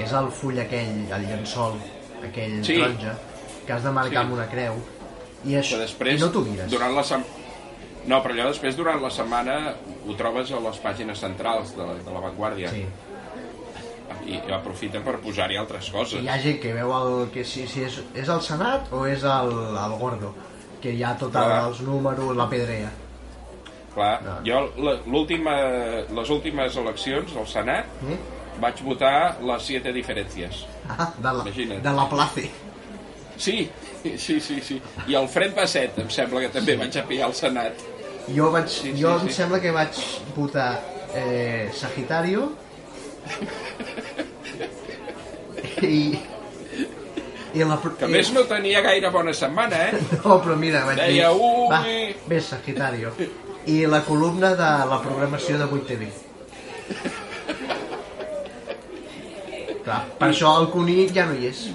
[0.00, 1.74] és el full aquell, el llençol,
[2.24, 2.78] aquell Sí.
[2.78, 3.14] taronja,
[3.66, 4.24] que has de marcar Sí.
[4.24, 4.74] amb una creu,
[5.44, 6.70] i, això, que després, i no t'ho mires.
[6.70, 7.22] durant la sem...
[8.06, 9.74] No, però allò després, durant la setmana,
[10.08, 12.70] ho trobes a les pàgines centrals de, de la Vanguardia.
[12.70, 12.86] Sí.
[14.30, 16.22] I, aprofiten per posar-hi altres coses.
[16.22, 19.22] Hi ha gent que veu el, que si, si és, és el Senat o és
[19.24, 19.52] el,
[19.84, 20.32] el Gordo,
[20.80, 22.90] que hi ha tots els números, la pedrea.
[23.94, 24.36] Clar, No.
[24.46, 25.54] jo la- l'última,
[26.14, 28.18] les últimes eleccions al Senat Eh?
[28.60, 30.64] vaig votar les siete diferències.
[30.88, 31.82] Ah, de, la, Imagina't.
[31.82, 32.50] de la Place.
[33.36, 33.68] Sí,
[34.18, 34.80] sí, sí, sí.
[35.08, 37.72] I el Fred Basset, em sembla que també vaig a pillar al Senat.
[38.34, 39.34] Jo, vaig, Sí, jo sí, em sí.
[39.34, 39.88] sembla que vaig
[40.36, 40.80] votar
[41.14, 42.52] eh, Sagitario
[45.82, 46.18] i,
[47.54, 47.78] i la...
[47.98, 50.00] Que més no tenia gaire bona setmana, eh?
[50.24, 51.70] No, però mira, vaig Deia, dir...
[51.72, 51.80] Va,
[52.30, 53.12] ves, Sagitario.
[53.70, 56.06] I la columna de la programació de 8TV.
[59.84, 61.66] Clar, per això el Cuní ja no hi és.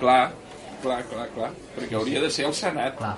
[0.00, 0.30] Clar,
[0.84, 1.50] clar, clar, clar.
[1.76, 2.96] Perquè hauria de ser al Senat.
[3.00, 3.16] Clar.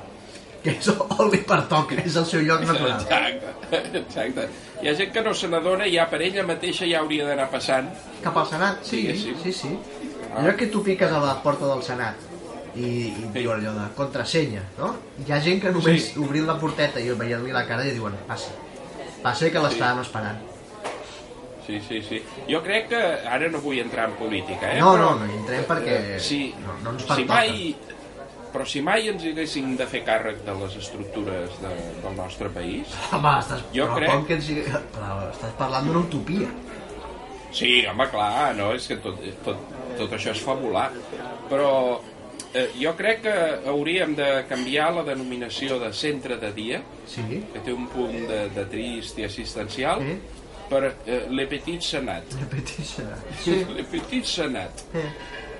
[0.63, 2.97] Que és on li pertoca, és el seu lloc natural.
[3.05, 4.49] Exacte, exacte.
[4.83, 7.47] Hi ha gent que no se n'adona i ja per ella mateixa ja hauria d'anar
[7.53, 7.93] passant.
[8.25, 8.83] Cap al Senat?
[8.89, 9.37] Sí, Diguéssim.
[9.45, 9.75] sí, sí.
[10.35, 12.28] Allò que tu piques a la porta del Senat
[12.79, 14.93] i, i et diu allò de contrasenya, no?
[15.27, 16.19] Hi ha gent que només Sí.
[16.23, 18.55] obrint la porteta i veient-li la cara i diuen passa,
[19.23, 20.39] passa que l'estàvem esperant.
[21.67, 22.23] Sí, sí, sí.
[22.49, 24.79] Jo crec que ara no vull entrar en política, eh?
[24.81, 27.35] No, però, no, no hi entrem perquè eh, si, no, no ens si pertoca.
[27.35, 27.75] mai,
[28.55, 31.75] però si mai ens haguéssim de fer càrrec de les estructures de,
[32.07, 32.95] del nostre país...
[33.13, 34.49] Home, estàs, Jo però crec- com que ens...
[34.97, 36.49] però estàs parlant d'una utopia.
[37.53, 39.61] Sí, home, clar, no, és que tot, tot,
[39.97, 40.89] tot això és fabular.
[41.49, 41.69] Però
[42.55, 43.35] eh, jo crec que
[43.71, 48.49] hauríem de canviar la denominació de centre de dia, Sí, que té un punt de,
[48.55, 50.19] de trist i assistencial, Eh?
[50.69, 52.35] per eh, Le Petit Senat.
[52.41, 52.97] repeteix.
[53.43, 53.65] Sí.
[53.75, 54.83] Le Petit Senat.
[54.95, 55.11] Eh.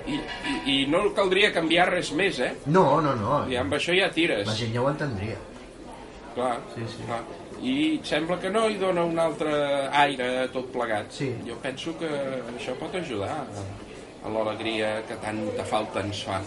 [0.09, 2.53] I, i, I no caldria canviar res més, eh?
[2.67, 3.43] No, no, no.
[3.49, 4.45] I amb això ja tires.
[4.47, 5.35] La gent ja ho entendria.
[6.35, 7.03] Clar, Sí, sí.
[7.05, 7.23] clar.
[7.61, 9.51] i sembla que no, i dona un altre
[9.91, 11.09] aire a tot plegat.
[11.11, 11.27] Sí.
[11.45, 12.07] Jo penso que
[12.55, 13.33] això pot ajudar
[14.23, 16.39] a l'alegria que tanta falta ens fa.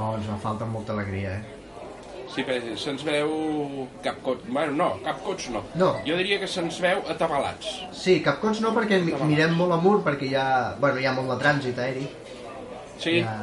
[0.00, 1.56] Oh, ens fa falta molta alegria, eh?
[2.30, 3.32] Sí, bé, se'ns veu
[4.04, 4.44] capcots...
[4.48, 5.64] Bueno, no, capcots no.
[5.74, 5.88] No.
[6.06, 7.72] Jo diria que se'ns veu atabalats.
[7.92, 11.32] Sí, capcons no perquè mi- mirem molt amunt perquè hi ha, bueno, hi ha molt
[11.34, 12.06] de trànsit aeri.
[13.02, 13.34] Sí, Hi ha,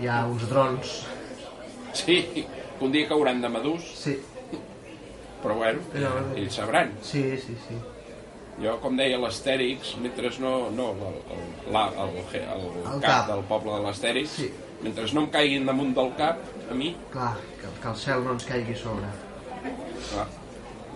[0.00, 0.96] hi ha uns drons.
[1.92, 2.44] sí,
[2.80, 4.16] un dia cauran de madús, Sí,
[5.42, 6.90] però bueno, Ja, ells sabran.
[7.02, 7.78] sí, sí, sí.
[8.60, 10.70] Jo, com deia l'Astèrix, mentre no...
[10.74, 13.30] no el, el, la, el, el, el, El cap, cap.
[13.30, 14.50] del poble de l'Astèrix, Sí.
[14.82, 16.38] Mentre no em caiguin damunt del cap,
[16.70, 19.08] a mi, Clar, que, que el cel no ens caigui sobre.
[20.10, 20.26] clar,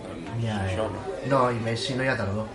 [0.05, 1.01] doncs Ja, això no.
[1.31, 2.47] No, i més si no hi ha tardor.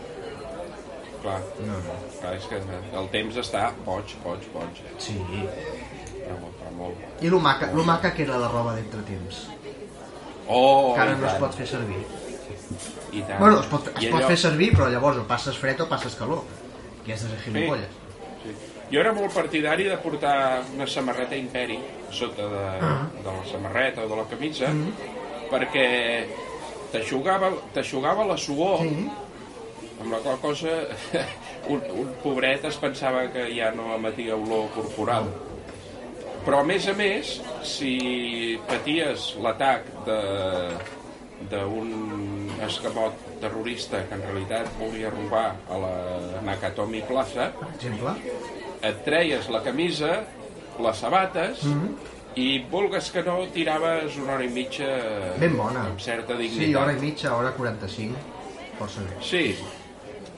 [1.22, 1.94] Clar, No, no.
[2.20, 2.56] clar, és que
[3.00, 4.94] el temps està boig, boig, boig, eh?
[4.98, 5.16] Sí.
[6.24, 6.96] però, però molt.
[7.20, 9.46] I lo maca, lo maca que era la roba d'entretemps.
[10.48, 12.00] Oh, Que ara no es pot fer servir.
[13.12, 13.38] i tant.
[13.40, 15.88] Bueno, es pot, es I pot allò- fer servir, però llavors o passes fred o
[15.88, 16.42] passes calor.
[17.02, 17.88] Aquestes gilipolles.
[18.42, 18.54] Sí.
[18.90, 21.78] Jo era molt partidari de portar una samarreta Imperi
[22.10, 23.06] sota de, Ah.
[23.22, 24.92] de la samarreta o de la camisa Mm.
[25.50, 26.24] perquè
[26.92, 29.08] t'aixugava la suor Sí.
[30.00, 30.68] amb la qual cosa
[31.68, 35.28] un, un pobret es pensava que ja no emetia olor corporal
[36.44, 40.20] però a més a més si paties l'atac de
[41.50, 45.92] d'un escamot terrorista que en realitat volia robar a la
[46.44, 48.12] Nakatomi Plaza Per exemple.
[48.82, 50.22] Et treies la camisa,
[50.80, 51.96] les sabates Mhm.
[52.36, 54.86] i vulgues que no tiraves una hora i mitja
[55.38, 55.86] Ben bona.
[55.86, 56.82] amb certa Sí, dignitat.
[56.82, 58.16] hora i mitja, hora 45.
[58.78, 59.16] Força bé.
[59.20, 59.56] Sí,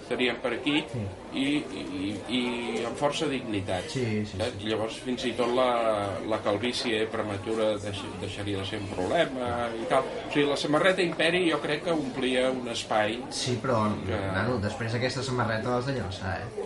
[0.02, 1.02] estaríem per aquí Sí.
[1.32, 3.84] i, i, i amb força dignitat.
[3.88, 4.50] Sí, sí, Saps?
[4.58, 4.66] sí.
[4.68, 9.86] Llavors fins i tot la, la calvície prematura deix, deixaria de ser un problema i
[9.88, 10.02] tal.
[10.28, 14.58] O sigui, la samarreta Imperi jo crec que omplia un espai Sí, però, Que- nano,
[14.58, 16.64] després aquesta samarreta l'has de llançar, eh?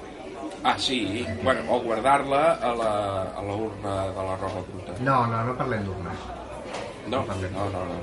[0.65, 4.93] Ah, sí, bueno, o guardar-la a la, a la urna de la roba bruta.
[5.01, 6.25] No, no, no parlem d'urnes.
[7.09, 7.53] No, parlem.
[7.53, 7.99] no, no, no.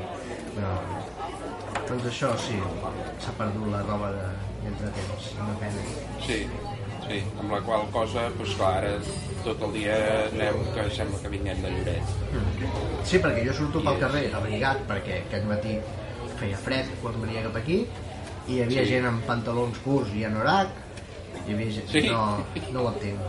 [0.62, 0.74] No.
[1.90, 2.56] Doncs això, sí,
[3.20, 4.30] s'ha perdut la roba de-
[4.64, 5.82] d'entretemps, una pena.
[6.26, 6.38] Sí,
[7.08, 8.94] sí, amb la qual cosa, doncs clar, ara
[9.44, 9.98] tot el dia
[10.30, 12.16] anem que sembla que vinguem de Lloret.
[13.04, 15.76] Sí, perquè jo surto pel carrer abrigat, perquè aquest matí
[16.40, 17.82] feia fred quan venia cap aquí,
[18.48, 18.94] i hi havia Sí.
[18.94, 20.70] gent amb pantalons curts i anorac,
[21.48, 21.88] gent...
[21.92, 22.06] Sí.
[22.10, 23.20] No, no ho entenc.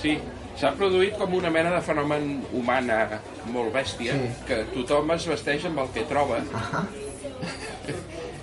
[0.00, 0.16] Sí,
[0.60, 3.20] s'ha produït com una mena de fenomen humana
[3.52, 4.30] molt bèstia, Sí.
[4.48, 6.84] que tothom es vesteix amb el que troba Ah,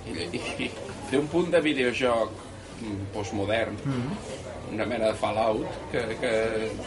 [0.06, 0.70] i, i, i
[1.10, 2.30] té un punt de videojoc
[2.80, 3.76] mm, postmodern,
[4.72, 6.32] una mena de Fallout, que, que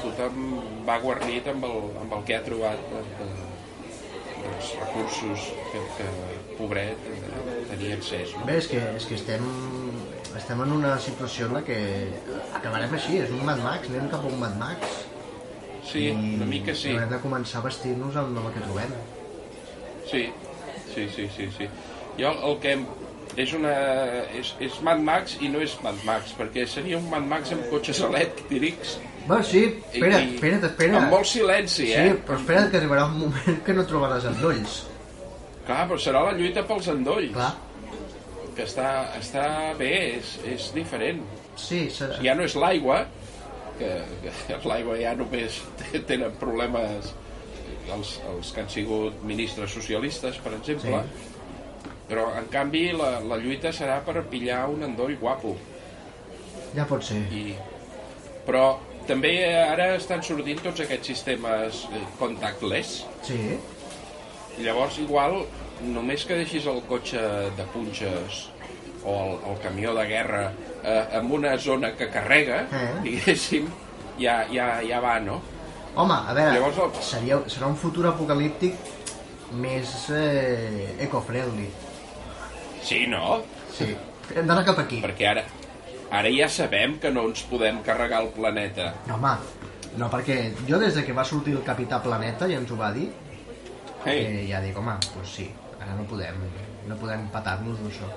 [0.01, 0.47] tothom
[0.87, 3.27] va guarnit amb el, amb el que ha trobat de, de,
[4.43, 6.07] dels recursos que, que
[6.57, 8.33] pobret eh, tenia accés.
[8.35, 8.45] No?
[8.49, 9.45] Bé, és que, és que estem,
[10.37, 11.77] estem en una situació en la que
[12.57, 14.97] acabarem així, és un Mad Max, anem cap a un Mad Max.
[15.87, 16.91] Sí, una mica sí.
[16.93, 18.95] Haurem de començar a vestir-nos amb el que trobem.
[20.11, 20.23] Sí,
[20.93, 21.67] sí, sí, sí, sí.
[22.19, 22.73] Jo el que
[23.37, 23.71] és una...
[24.39, 27.67] És, és Mad Max i no és Mad Max, perquè seria un Mad Max amb
[27.71, 28.97] cotxes elèctrics
[29.27, 30.97] Bueno, sí, i, espera't, i espera't, espera't.
[31.01, 32.13] amb molt silenci, Sí, eh?
[32.25, 34.77] però espera't que arribarà un moment que no trobaràs endolls.
[35.67, 37.49] Clar, però serà la lluita pels endolls, Clar,
[38.57, 38.89] que està,
[39.19, 39.45] està
[39.77, 41.21] bé, és, és diferent.
[41.59, 42.17] sí, serà...
[42.25, 43.03] Ja no és l'aigua,
[43.77, 43.93] que,
[44.23, 45.61] que l'aigua ja només
[46.09, 47.13] tenen problemes
[47.93, 51.03] els, els que han sigut ministres socialistes, per exemple,
[52.09, 55.55] però en canvi la, la lluita serà per pillar un endoll guapo.
[56.75, 57.23] ja pot ser.
[57.31, 57.55] I...
[58.47, 63.01] Però també ara estan sortint tots aquests sistemes eh, contactless.
[63.27, 63.39] Sí,
[64.57, 65.43] Llavors, igual,
[65.81, 67.19] només que deixis el cotxe
[67.57, 68.47] de punxes
[69.05, 70.51] o el, el camió de guerra
[70.83, 72.93] eh, en una zona que carrega, Eh.
[73.03, 73.67] diguéssim,
[74.19, 75.41] ja, ja, ja va, no?
[75.95, 78.75] Home, a veure, Llavors el- seria, serà un futur apocalíptic
[79.53, 81.69] més eh, eco-friendly.
[82.83, 83.41] Sí, no?
[83.73, 83.87] Sí,
[84.35, 84.99] hem d'anar cap aquí.
[85.03, 85.43] Perquè ara,
[86.11, 88.93] ara ja sabem que no ens podem carregar el planeta.
[89.07, 89.35] No, home,
[89.97, 92.91] no, perquè jo des de que va sortir el Capità Planeta i ens ho va
[92.95, 93.09] dir,
[94.05, 95.47] Hey, eh, ja dic, home, doncs sí,
[95.87, 96.35] ara no podem,
[96.87, 98.09] no podem patar-nos d'això.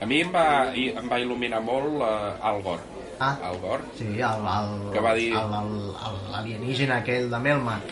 [0.00, 2.82] a mi em va, em va il·luminar molt uh, Al Gore.
[3.18, 3.32] Ah.
[3.42, 7.82] Al Gore, Sí, el, el, Que va dir- l'alienígena aquell de Melmac.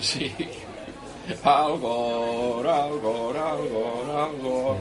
[0.00, 0.28] Sí.
[1.42, 4.80] Al Gore, al Gore, al Gore, al Gore.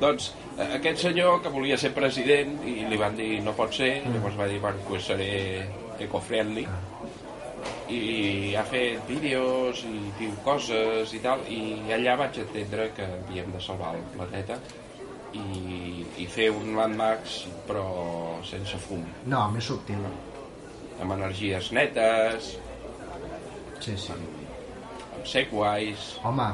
[0.00, 4.02] Doncs eh, aquest senyor que volia ser president i li van dir no pot ser,
[4.08, 5.28] llavors va dir, bueno, pues seré
[6.00, 6.66] eco-friendly.
[7.92, 11.60] I ha fet vídeos i diu coses i tal i
[11.94, 14.58] allà vaig entendre que havíem de salvar el planeta
[15.36, 17.86] i, i fer un Mad Max però
[18.46, 19.04] sense fum.
[19.26, 20.02] No, més subtil.
[20.96, 22.54] amb energies netes.
[23.84, 24.12] Sí, sí.
[24.12, 26.46] amb segways Home,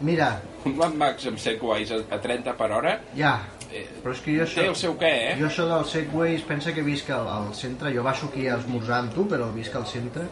[0.00, 0.32] mira,
[0.66, 2.96] un Mad Max amb segways a, a 30 per hora?
[3.14, 3.36] Ja,
[3.70, 4.64] eh, però és que jo això...
[4.72, 5.36] el seu què, eh?
[5.40, 9.04] Jo això dels segways, pensa que visc al, al centre, jo baixo aquí a esmorzar
[9.04, 10.26] amb tu, però visc al centre,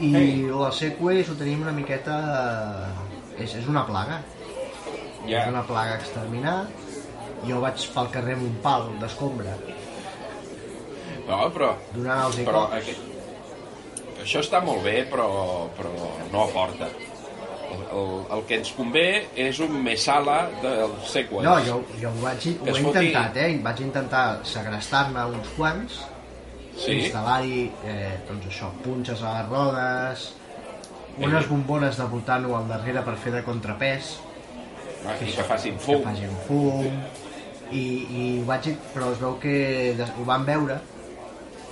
[0.00, 0.32] i Ei.
[0.48, 2.16] els segways ho tenim una miqueta...
[3.38, 4.20] És, és una plaga,
[5.26, 6.56] ja, és una plaga a exterminar.
[7.46, 9.54] Jo vaig pel carrer amb un pal d'escombra,
[11.26, 12.76] no, però donant-los però cops.
[12.78, 13.00] aquest,
[14.22, 15.26] això està molt bé però,
[15.76, 15.90] però
[16.32, 19.06] no aporta el, el, el que ens convé
[19.48, 23.58] és un mesala del segways No, jo, jo ho, vaig, ho he foti- intentat, eh?
[23.64, 26.00] Vaig intentar segrestar-ne uns quants,
[26.76, 26.98] sí?
[26.98, 30.28] instal·lar-hi, eh, doncs això, punxes a les rodes,
[31.18, 34.14] unes bombones de butano al darrere per fer de contrapès,
[35.02, 36.84] Ah, i que facin que fum facin fum,
[37.74, 39.54] i, i ho vaig, però es veu que
[39.98, 40.76] ho van veure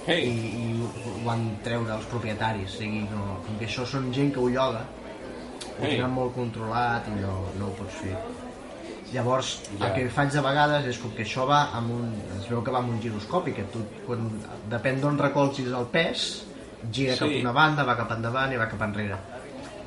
[0.08, 4.08] i, Ei, i ho van treure els propietaris, o sigui, no, com que això són
[4.16, 5.92] gent que ho lloga, ho Ei.
[5.92, 8.16] tenen molt controlat i no, no ho pots fer.
[9.12, 9.88] Llavors, Ja.
[9.88, 12.12] el que faig de vegades és com que això va amb un...
[12.38, 14.28] es veu que va amb un giroscopi, que tu, quan,
[14.70, 16.44] depèn d'on recolzis el pes,
[16.92, 17.18] gira Sí.
[17.18, 19.16] cap a una banda, va cap endavant i va cap enrere.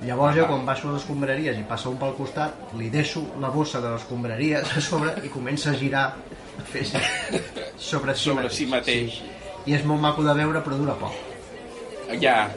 [0.03, 3.79] Llavors jo quan baixo les escombraries i passa un pel costat, li deixo la bossa
[3.79, 6.03] de les escombraries a sobre i comença a girar
[6.59, 6.83] a fer
[7.77, 9.13] sobre si, Sobre si mateix.
[9.21, 9.29] Sí.
[9.71, 11.13] I és molt maco de veure però dura poc.
[12.19, 12.49] ja,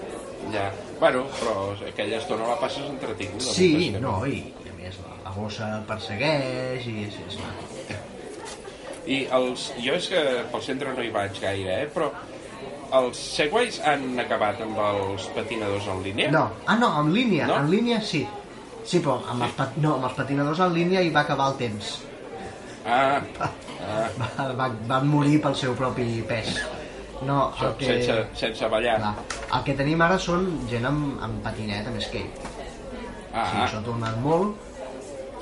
[0.53, 4.41] ja bueno, però aquella estona la passes entretinguda Sí, no, i,
[5.37, 7.63] i a més la, la bossa el persegueix i és, és maco.
[9.07, 10.23] i els, jo és que
[10.53, 12.11] pel centre no hi vaig gaire eh, però
[12.97, 16.31] els segways han acabat amb els patinadors en línia?
[16.31, 17.57] No, ah no, en línia, No?
[17.57, 18.27] en línia sí.
[18.87, 19.77] Sí, però amb, els, pat...
[19.77, 22.01] no, amb els patinadors en línia hi va acabar el temps.
[22.87, 23.51] ah, ah
[24.19, 26.61] Va, va, van morir pel seu propi pes.
[27.23, 27.87] No, el que...
[27.87, 29.15] sense, sense ballar Clar,
[29.59, 32.39] el que tenim ara són gent amb, amb patinet, amb skate.
[33.35, 34.55] ah, Sí, això ha tornat molt.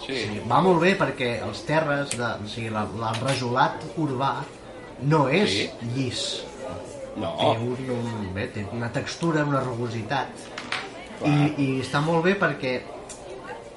[0.07, 3.85] Sí, Sí, va molt bé perquè els terres, de, o sigui, la, la, el rajolat
[3.97, 4.33] urbà
[5.03, 5.71] no és Sí.
[5.95, 6.25] llis.
[7.17, 10.29] no Té, un, un, bé, té una textura, una rugositat.
[11.21, 11.31] Clar.
[11.31, 12.81] I, I està molt bé perquè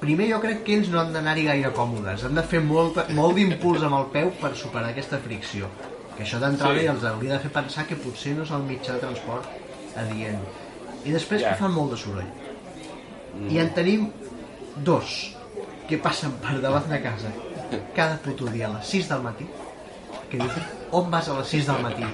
[0.00, 3.36] primer jo crec que ells no han d'anar-hi gaire còmodes, han de fer molt, molt
[3.38, 5.68] d'impuls amb el peu per superar aquesta fricció.
[6.16, 6.86] Que això d'entrada Sí.
[6.90, 9.46] els hauria de fer pensar que potser no és el mitjà de transport
[9.96, 10.40] adient.
[11.04, 11.50] I després Ja.
[11.54, 12.26] que fan molt de soroll.
[13.50, 14.10] I en tenim
[14.82, 15.36] dos
[15.88, 17.30] que passen per davant de casa
[17.96, 19.46] cada puto dia a les 6 del matí
[20.30, 20.52] que dius,
[20.92, 22.04] on vas a les 6 del matí?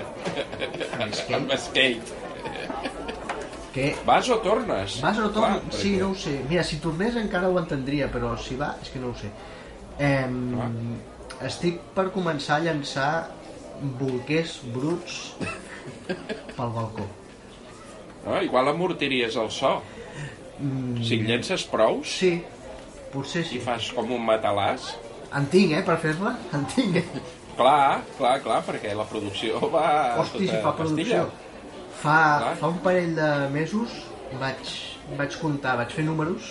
[1.08, 2.20] És que, amb skate
[3.74, 5.00] que vas o tornes?
[5.02, 5.74] Vas o Clar, tornes?
[5.80, 6.34] Sí, perquè- no ho sé.
[6.48, 9.32] Mira, si tornés encara ho entendria, però si va, és que no ho sé.
[9.98, 10.28] Eh,
[11.48, 13.08] estic per començar a llançar
[13.98, 15.34] bolquers bruts
[16.54, 17.06] pel balcó.
[18.24, 19.82] no, igual amortiries el so
[21.02, 22.30] si en llences prous Sí,
[23.14, 23.62] potser i sí.
[23.64, 24.92] fas com un matalàs
[25.35, 26.35] En tinc, eh, per fer-la?
[26.59, 27.05] En tinc, eh?
[27.57, 29.87] clar, clar, clar, perquè la producció va
[30.22, 31.24] Hosti, si fa pastilla.
[31.24, 31.24] producció.
[32.05, 32.55] Fa, Clar.
[32.61, 33.94] fa un parell de mesos
[34.40, 34.74] vaig,
[35.18, 36.50] vaig comptar, vaig fer números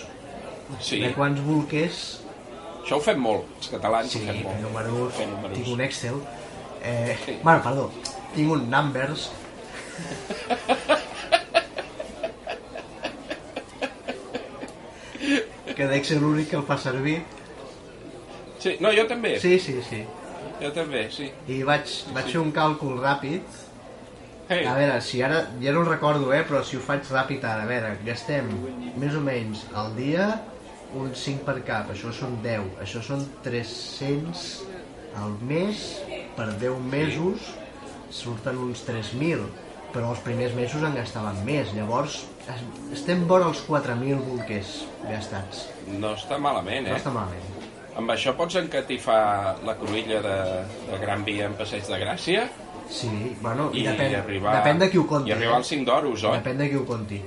[0.80, 2.00] sí, de quants bolquers
[2.82, 5.54] això ho fem molt els catalans Sí, ho fem molt números, Fer números.
[5.56, 6.18] tinc un Excel.
[6.82, 7.38] Eh, Sí.
[7.42, 7.86] Bueno, perdó,
[8.34, 9.30] tinc un Numbers.
[15.76, 17.20] que d'Excel l'únic que el fa servir.
[18.58, 19.34] sí, no, jo també.
[19.40, 20.04] Sí, sí, sí.
[20.62, 21.30] jo també, sí.
[21.48, 23.42] I vaig, vaig fer un càlcul ràpid.
[24.48, 27.44] hey, A veure, si ara, ja no ho recordo, eh, però si ho faig ràpid
[27.44, 28.48] ara, a veure, gastem
[29.00, 30.30] més o menys al dia
[30.94, 34.44] uns 5 per cap, això són 10, això són 300
[35.18, 35.80] al mes,
[36.36, 37.52] per 10 mesos.
[38.14, 39.42] Surten uns 3.000,
[39.92, 42.20] però els primers mesos en gastaven més, llavors
[42.92, 44.74] estem vora els 4.000 bolquers
[45.08, 45.68] gastats,
[46.00, 47.00] no està malament, no eh?
[47.00, 47.50] està malament.
[47.96, 50.36] amb això pots encatifar la cruïlla de,
[50.90, 52.48] de Gran Via en Passeig de Gràcia
[52.90, 53.08] Sí,
[53.40, 55.30] bueno, i, i, depèn, arribar depèn de qui ho conti.
[55.30, 55.60] i arribar eh?
[55.62, 56.36] als 5 d'oros, oi?
[56.42, 57.20] Depèn de qui ho conti.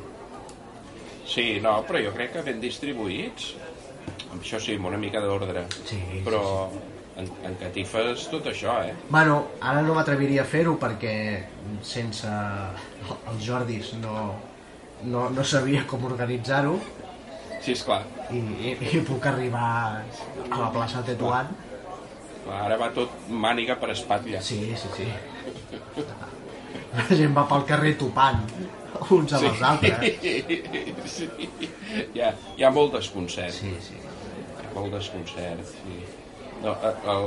[1.28, 3.56] Sí, no, però jo crec que ben distribuïts,
[4.30, 5.66] amb això sí, amb una mica d'ordre.
[5.90, 6.44] Sí, Però
[7.18, 8.94] en, en catifes tot això, eh?
[9.10, 11.16] Bueno, ara no m'atreviria a fer-ho perquè
[11.82, 14.14] sense els Jordis no,
[15.04, 16.80] no, no sabia com organitzar-ho
[17.62, 18.04] Sí, esclar.
[18.32, 19.68] i, i, i puc arribar
[20.50, 21.50] a la plaça Tetuan.
[22.48, 24.40] Ara va tot màniga per espatlla.
[24.42, 25.08] Sí, sí, sí.
[26.96, 28.40] La gent va pel carrer topant
[29.14, 30.22] uns amb els altres.
[31.12, 31.28] sí.
[32.14, 33.54] Hi, ha, hi ha molt desconcert.
[33.58, 34.00] Sí, sí.
[34.76, 36.00] Molt desconcert, sí.
[36.64, 37.18] No, a, a,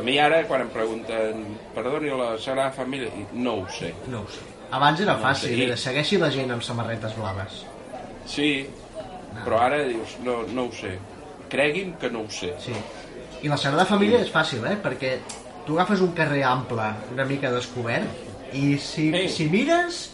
[0.00, 1.42] a mi ara, quan em pregunten
[1.74, 3.90] perdoni, la Sagrada Família, no ho sé.
[4.12, 4.46] No ho sé.
[4.70, 7.62] Abans era No fàcil, era segueixi la gent amb samarretes blaves.
[8.28, 8.66] Sí,
[9.44, 10.98] però ara dius, no, no ho sé.
[11.48, 12.54] Cregui'm que no ho sé.
[12.60, 12.74] Sí.
[13.42, 14.76] I la Sagrada Família és fàcil, eh?
[14.82, 15.14] Perquè
[15.64, 18.04] tu agafes un carrer ample, una mica descobert,
[18.52, 19.28] i si, Sí.
[19.28, 20.10] si mires,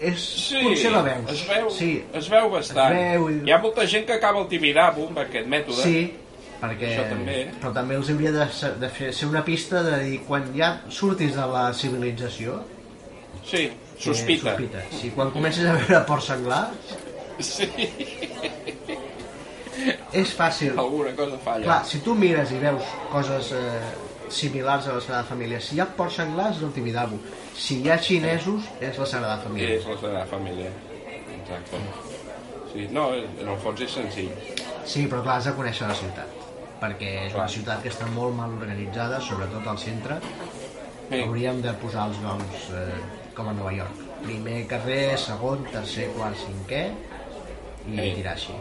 [0.00, 1.30] és, Sí, potser la veus.
[1.32, 2.94] es veu, Sí, es veu bastant.
[2.94, 5.82] Es veu Hi ha molta gent que acaba el Tibidabo amb aquest mètode.
[5.82, 6.14] sí
[6.60, 7.50] perquè, Això també.
[7.60, 10.82] però també els hauria de, ser- de fer, ser una pista de dir, quan ja
[10.90, 12.62] surtis de la civilització,
[13.44, 14.52] Sí, eh, sospita.
[14.56, 14.82] sospita.
[15.00, 16.70] Si quan comences a veure porc senglar,
[17.40, 17.64] Sí,
[20.12, 20.76] és fàcil.
[20.78, 21.64] alguna cosa falla.
[21.64, 23.80] Clar, si tu mires i veus coses eh,
[24.28, 27.18] similars a la Sagrada Família, si hi ha porcs senglars és el Tibidabo,
[27.56, 29.76] si hi ha xinesos és la Sagrada Família.
[29.78, 30.70] És la Sagrada Família.
[31.40, 31.80] Exacte.
[32.72, 34.30] Sí, no, en el fons és senzill.
[34.86, 36.36] Sí, però clar, has de conèixer la ciutat,
[36.82, 40.20] perquè és una ciutat que està molt mal organitzada, sobretot al centre.
[41.10, 41.18] Sí.
[41.24, 43.00] Hauríem de posar els noms eh,
[43.34, 43.94] com a Nova York.
[44.24, 46.82] Primer carrer, segon, tercer, quart, cinquè
[47.90, 48.12] i Sí.
[48.20, 48.52] tirar així.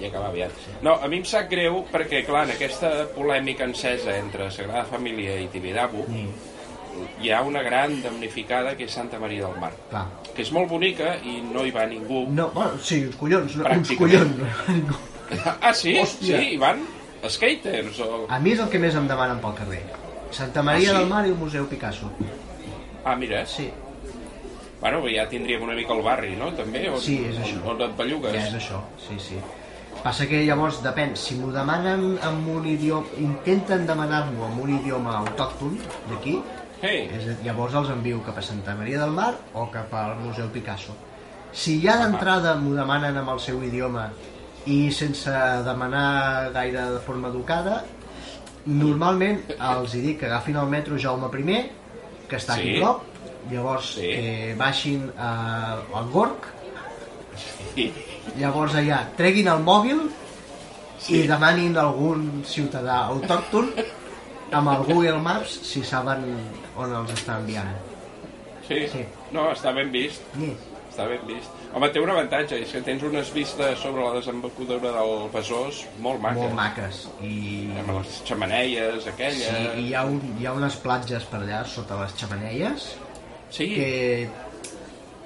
[0.00, 0.50] i acabar aviat.
[0.80, 5.34] No, a mi em sap greu perquè, clar, en aquesta polèmica encesa entre Sagrada Família
[5.38, 6.30] i Tibidabo Mm,
[7.20, 10.06] hi ha una gran damnificada que és Santa Maria del Mar, clar.
[10.34, 12.26] que és molt bonica i no hi va ningú.
[12.30, 14.32] No, bueno, sí, collons, uns collons.
[15.60, 15.94] Ah, sí?
[16.00, 16.38] Hòstia.
[16.40, 16.80] Sí, hi van
[17.28, 18.26] skaters o...
[18.28, 19.82] A mi és el que més em demanen pel carrer.
[20.32, 20.98] Santa Maria Ah, sí?
[20.98, 22.10] del Mar i el Museu Picasso.
[23.04, 23.70] Ah, mira, Sí,
[24.80, 26.52] bueno, ja tindríem una mica el barri, no?
[26.56, 27.60] També, on, Sí, és això.
[27.64, 28.32] on, on et bellugues.
[28.32, 29.36] ja és això, sí, sí.
[30.02, 35.18] Passa que llavors depèn, si m'ho demanen amb un idioma, intenten demanar-m'ho amb un idioma
[35.18, 35.76] autòcton
[36.08, 36.40] d'aquí,
[36.82, 40.46] Hey, és, llavors els envio cap a Santa Maria del Mar o cap al Museu
[40.48, 40.94] Picasso.
[41.52, 44.06] Si ja d'entrada m'ho demanen amb el seu idioma
[44.64, 45.28] i sense
[45.66, 47.82] demanar gaire de forma educada,
[48.64, 51.70] normalment els hi dic que agafin el metro Jaume I,
[52.30, 52.82] que està aquí Sí.
[52.82, 53.02] a prop,
[53.50, 54.08] llavors Sí.
[54.08, 56.48] que baixin a, al Gorg,
[57.74, 57.92] sí.
[58.38, 60.00] llavors allà treguin el mòbil
[61.00, 61.22] Sí.
[61.22, 63.70] i demanin a algun ciutadà autòcton
[64.52, 66.26] amb el Google Maps si saben
[66.76, 67.70] on els està enviant.
[68.68, 68.86] sí.
[68.92, 69.04] Sí.
[69.32, 70.20] No, està ben vist.
[70.36, 70.52] Sí.
[70.90, 71.48] Està ben vist.
[71.72, 76.20] Home, té un avantatge, és que tens unes vistes sobre la desembocadura del Besòs molt
[76.20, 76.36] maques.
[76.42, 79.76] molt maques i, Amb les xamaneies, sí, aquelles...
[79.78, 82.88] i hi, ha un, hi ha unes platges per allà sota les xamaneies
[83.50, 84.28] Sí, que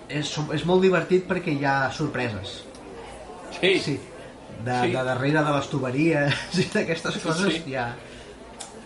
[0.08, 2.62] és, és molt divertit perquè hi ha sorpreses
[3.60, 3.74] sí.
[3.80, 3.98] sí,
[4.64, 4.92] de, Sí.
[4.94, 7.62] de darrere de les tuberies i d'aquestes coses Sí.
[7.72, 7.88] hi ha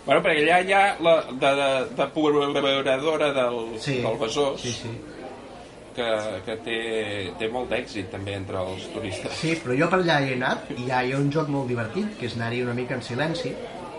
[0.08, 2.06] Bueno, perquè allà hi ha la de, de, de
[2.56, 4.92] depuradora del, sí, del Besòs, sí, sí.
[5.94, 6.06] que,
[6.46, 6.76] que té,
[7.38, 9.34] té molt d'èxit també entre els turistes.
[9.36, 11.50] sí, però jo per allà hi he anat i hi ha, hi ha un joc
[11.52, 13.52] molt divertit que és anar-hi una mica en silenci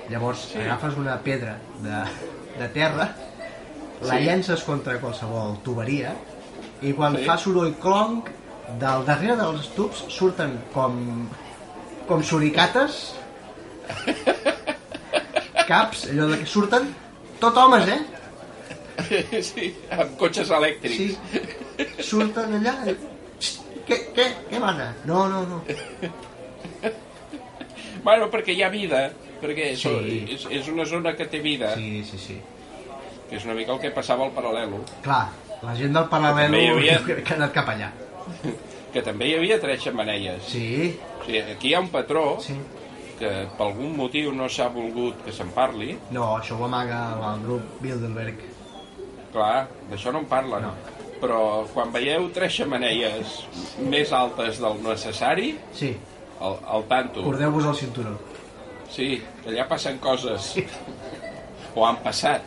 [0.10, 0.58] llavors Sí.
[0.64, 2.00] agafes una pedra de,
[2.58, 3.12] de terra
[4.02, 4.24] la Sí.
[4.26, 6.14] llences contra qualsevol tuberia
[6.82, 7.26] i quan Sí.
[7.26, 8.30] fa soroll clonc
[8.80, 11.28] del darrere dels tubs surten com
[12.08, 13.14] com suricates
[15.68, 16.88] caps, allò de que surten
[17.39, 18.00] tot homes, eh?
[19.41, 20.97] Sí, amb cotxes elèctrics.
[20.97, 21.88] Sí.
[22.04, 22.74] Surten allà
[23.89, 24.91] Què, què, què mana?
[25.06, 25.64] No, no, no.
[28.04, 29.00] Bueno, perquè hi ha vida,
[29.41, 30.26] perquè és, Sí.
[30.36, 32.38] és, és una zona que té vida, Sí, sí, sí.
[33.30, 35.28] Que és una mica el que passava al paral·lelo, Clar,
[35.62, 37.92] la gent del paral·lelo hi havia- que, que ha anat cap allà.
[38.94, 40.44] que també hi havia tres xamaneies.
[40.50, 42.56] Sí, O sigui, aquí hi ha un patró sí.
[43.20, 47.04] que per algun motiu no s'ha volgut que se'n parli, No, això ho amaga
[47.34, 48.40] el grup Bilderberg.
[49.34, 50.64] clar, d'això no en parlen.
[50.64, 50.74] No.
[51.20, 53.42] Però quan veieu tres xamaneies
[53.92, 55.92] més altes del necessari, Sí,
[56.40, 57.22] al, al tanto.
[57.24, 58.14] cordeu-vos el cinturó.
[58.90, 60.56] Sí, que allà passen coses.
[61.76, 62.42] O han passat.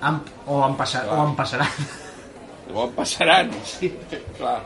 [0.00, 1.68] Han, o en passar, o en passaran.
[2.74, 3.50] O en passaran.
[3.64, 3.88] Sí.
[4.38, 4.60] Clar,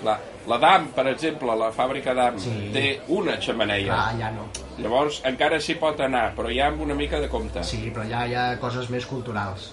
[0.00, 0.18] clar.
[0.48, 2.70] La DAM, per exemple, la fàbrica DAM, Sí.
[2.72, 3.92] té una xamaneia.
[3.94, 4.46] Clar, ja no.
[4.78, 7.62] Llavors encara s'hi pot anar, però ja amb una mica de compte.
[7.64, 9.72] Sí, però ja hi ha coses més culturals.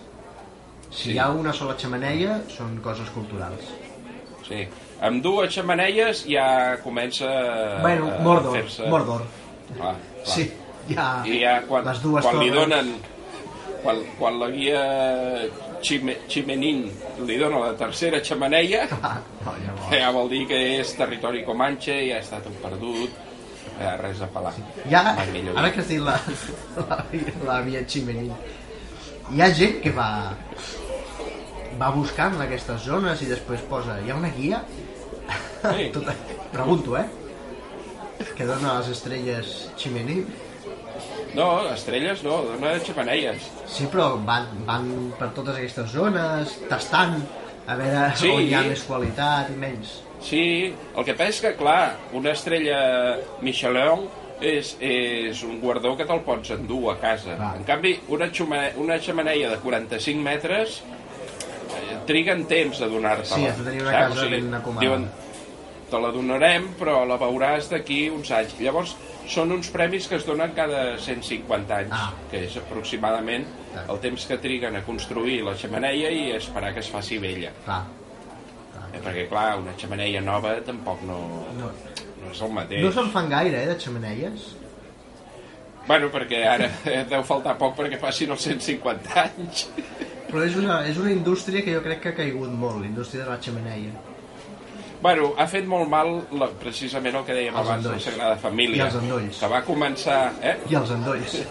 [0.90, 1.12] Si Sí.
[1.14, 3.64] hi ha una sola xamaneia, són coses culturals.
[4.48, 4.68] Sí.
[5.02, 7.28] Amb dues xamaneies ja comença
[7.82, 8.64] bueno, a Mordor.
[8.90, 9.22] Mordor.
[9.76, 9.96] Clar, clar.
[10.24, 10.52] Sí,
[10.90, 11.22] ja...
[11.26, 12.70] I ja quan, les dues quan li torres.
[12.70, 12.94] donen...
[13.88, 14.80] Quan, quan la guia
[15.80, 16.82] Xime, Ximenín
[17.24, 19.22] li dona la tercera xamaneia, Ah,
[19.94, 23.14] ja vol dir que és territori comanxe, ja està tot perdut,
[23.78, 24.52] ja res a pelar.
[24.92, 26.18] Ja, Mai millor ara que has dit la,
[26.82, 26.98] la,
[27.48, 28.34] la via Ximenín,
[29.32, 30.10] hi ha gent que va
[31.80, 34.60] va buscant aquestes zones i després posa, hi ha una guia?
[35.62, 35.88] Sí.
[35.96, 36.12] Tot,
[36.52, 37.06] pregunto, eh?
[38.36, 40.24] Que dona les estrelles Ximení.
[41.36, 43.44] No, estrelles no, dona xamaneies.
[43.68, 44.88] Sí, però van, van
[45.20, 47.18] per totes aquestes zones, tastant,
[47.68, 48.30] a veure Sí.
[48.32, 49.98] on hi ha més qualitat i menys.
[50.24, 54.08] Sí, el que passa és que, clar, una estrella Michelin
[54.42, 57.36] és, és un guardó que te'l pots endur a casa.
[57.36, 57.56] Clar.
[57.58, 63.36] En canvi, una, xumane, una xamaneia de 45 metres eh, triguen temps a donar-te-la.
[63.36, 64.16] Sí, has de tenir una saps?
[64.16, 64.88] casa ben acomodada.
[64.88, 65.08] Diuen,
[65.90, 68.58] te la donarem, però la veuràs d'aquí uns anys.
[68.60, 68.96] Llavors,
[69.28, 72.14] són uns premis que es donen cada 150 anys, Ah.
[72.32, 73.86] que és aproximadament Clar.
[73.90, 77.52] el temps que triguen a construir la xamaneia i esperar que es faci vella.
[77.66, 77.84] Clar,
[78.94, 81.18] Eh, perquè, clar, una xamaneia nova tampoc no,
[81.58, 81.68] no,
[82.24, 82.84] no és el mateix.
[82.86, 84.56] no se'n fan gaire, eh, de xamaneies.
[85.88, 86.70] Bueno, perquè ara
[87.10, 89.68] deu faltar poc perquè passin els 150 anys.
[90.28, 93.24] Però és una, és una indústria que jo crec que ha caigut molt, la indústria
[93.24, 93.92] de la xamaneia.
[95.02, 98.08] Bueno, ha fet molt mal la, precisament el que dèiem Els abans de la endolls.
[98.10, 98.80] Sagrada Família.
[98.82, 99.40] I els endolls.
[99.44, 100.20] Que va començar...
[100.42, 100.56] Eh?
[100.72, 101.38] I els endolls.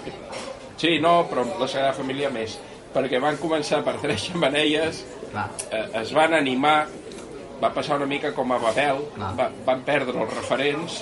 [0.76, 2.58] Sí, no, però la Sagrada Família més.
[2.92, 4.98] Perquè van començar per tres xamaneies,
[5.30, 6.74] Clar, eh, es van animar,
[7.62, 9.30] va passar una mica com a Babel, Clar.
[9.38, 10.98] va, van perdre els referents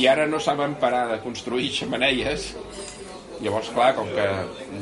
[0.00, 2.54] i ara no saben parar de construir xamaneies.
[3.42, 4.24] Llavors, clar, com que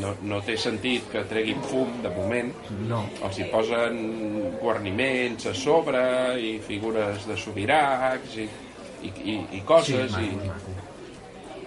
[0.03, 2.51] no, no té sentit que treguin fum de moment,
[2.91, 2.99] no.
[3.25, 3.97] els hi posen
[4.61, 6.03] guarniments a sobre
[6.37, 8.45] i figures de sobiracs i,
[9.01, 10.77] i, i, i Sí, coses maco, i, maco.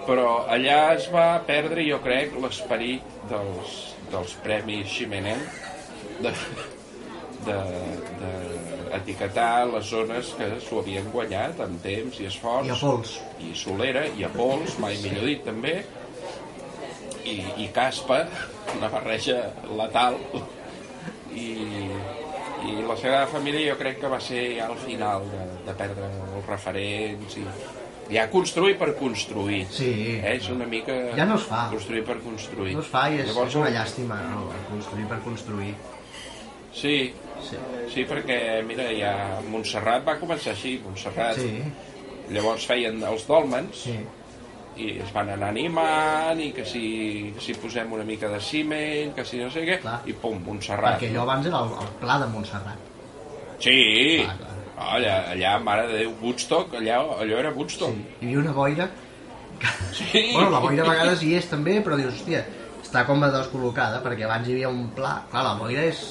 [0.05, 3.73] però allà es va perdre jo crec l'esperit dels,
[4.13, 5.41] dels premis Ximenem
[6.21, 6.35] de,
[7.47, 7.57] de,
[8.21, 8.31] de
[8.99, 13.17] etiquetar les zones que s'ho havien guanyat amb temps i esforç I a pols.
[13.41, 15.79] i solera i a pols, mai millor dit també
[17.25, 18.23] i, i caspa
[18.77, 19.37] una barreja
[19.77, 20.17] letal
[21.33, 21.47] i,
[22.67, 26.09] i la Sagrada Família jo crec que va ser ja al final de, de perdre
[26.09, 27.45] els referents i
[28.13, 29.89] ja construir per construir Sí.
[30.19, 30.35] eh?
[30.35, 31.65] és una mica Ja no es fa.
[31.71, 34.49] construir per construir No es fa i és, Llavors, és una llàstima, no?
[34.69, 35.73] construir per construir.
[36.73, 37.13] sí,
[37.43, 37.57] Sí.
[37.91, 39.13] sí perquè mira ja
[39.51, 41.57] Montserrat va començar així Montserrat Sí,
[42.31, 43.97] llavors feien els dòlmens sí.
[44.77, 49.25] I es van anar animant i que si, si posem una mica de ciment que
[49.25, 49.99] si no sé què Clar.
[50.09, 52.89] i pum, Montserrat Perquè allò abans era el, el pla de Montserrat.
[53.59, 53.77] sí,
[54.23, 54.87] Clar, clar.
[54.97, 58.05] allà, allà mare de Déu, Woodstock allà, allò era Woodstock Sí.
[58.21, 58.89] Hi havia una boira...
[59.59, 59.67] Que...
[59.93, 60.23] Sí.
[60.33, 62.41] Bueno, la boira a vegades hi és també, però dius, hòstia,
[62.81, 65.19] està com a descol·locada, perquè abans hi havia un pla...
[65.31, 66.01] Clar, la boira és,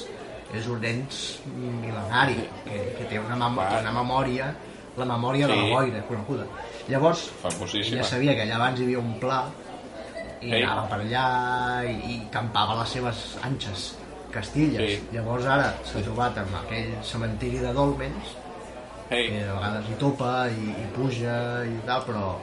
[0.55, 1.19] és un ens
[1.51, 4.53] mil·lenari, que, que té una, mem una memòria,
[4.97, 5.59] la memòria de Sí.
[5.69, 6.45] la boira, coneguda.
[6.87, 7.31] Llavors,
[7.89, 9.43] ja sabia que allà abans hi havia un pla,
[10.41, 10.61] i Sí.
[10.61, 13.95] anava per allà i, i campava les seves anxes
[14.31, 14.99] castilles.
[14.99, 15.07] Sí.
[15.13, 18.33] Llavors ara s'ha trobat amb aquell cementiri de dolmens,
[19.09, 22.37] Ei, que a vegades hi topa i, i puja i tal, però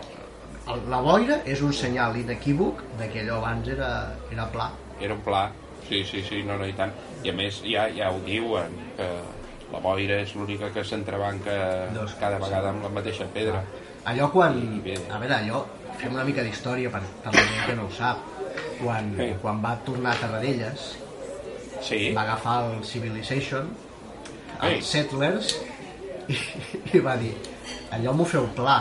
[0.71, 4.71] el, la boira és un senyal inequívoc de que allò abans era, era pla.
[5.01, 5.51] era un pla
[5.89, 6.93] sí, sí, sí, no, no, i tant
[7.25, 9.07] i a més ja, ja ho diuen que
[9.73, 11.55] la boira és l'única que s'entrebanca
[11.95, 12.45] Dos, cada sí.
[12.49, 13.63] vegada amb la mateixa pedra
[14.11, 14.57] Allò quan...
[14.57, 14.95] I bé.
[15.13, 15.59] A veure, allò...
[16.01, 18.23] Fem una mica d'història per, per la gent que no ho sap.
[18.81, 19.27] Quan, Sí.
[19.43, 20.87] quan va tornar a Tarradellas,
[21.85, 23.69] sí, va agafar el Civilization,
[24.65, 25.51] els Settlers,
[26.33, 26.39] i,
[26.97, 27.35] i va dir,
[27.93, 28.79] allò m'ho feu pla.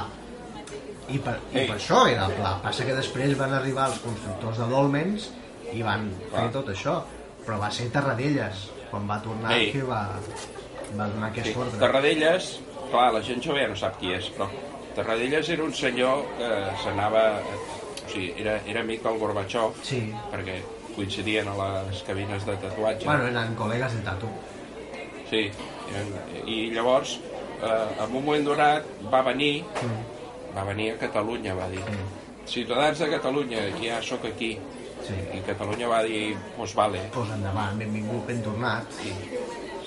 [1.11, 1.67] I per, i Ei.
[1.67, 2.53] per això era el pla.
[2.63, 5.27] Passa que després van arribar els constructors de Dolmens
[5.73, 6.51] i van fer Clar.
[6.55, 6.95] tot això.
[7.43, 9.73] Però va ser Tarradellas, quan va tornar, Ei.
[9.75, 10.05] que va,
[10.97, 11.55] va donar aquest sí.
[11.57, 11.79] ordre.
[11.79, 12.49] Tarradellas
[12.89, 14.49] clar, la gent jove ja no sap qui és però
[14.95, 16.49] Tarradellas era un senyor que
[16.83, 20.01] s'anava o sigui, era, era amic del Gorbachev Sí.
[20.31, 20.59] perquè
[20.95, 21.53] coincidien a
[21.87, 24.27] les cabines de tatuatge Bueno, eren col·legues de tatu.
[25.29, 25.43] Sí,
[25.93, 26.09] eren,
[26.49, 27.19] i llavors,
[27.61, 29.63] eh, en un moment donat, va venir,
[30.55, 31.83] va venir a Catalunya, va dir,
[32.49, 34.57] ciutadans de Catalunya, ja sóc aquí.
[35.05, 35.13] Sí.
[35.37, 37.05] I Catalunya va dir, pues vale.
[37.13, 38.89] Pues endavant, benvingut, ben tornat.
[38.97, 39.13] Sí,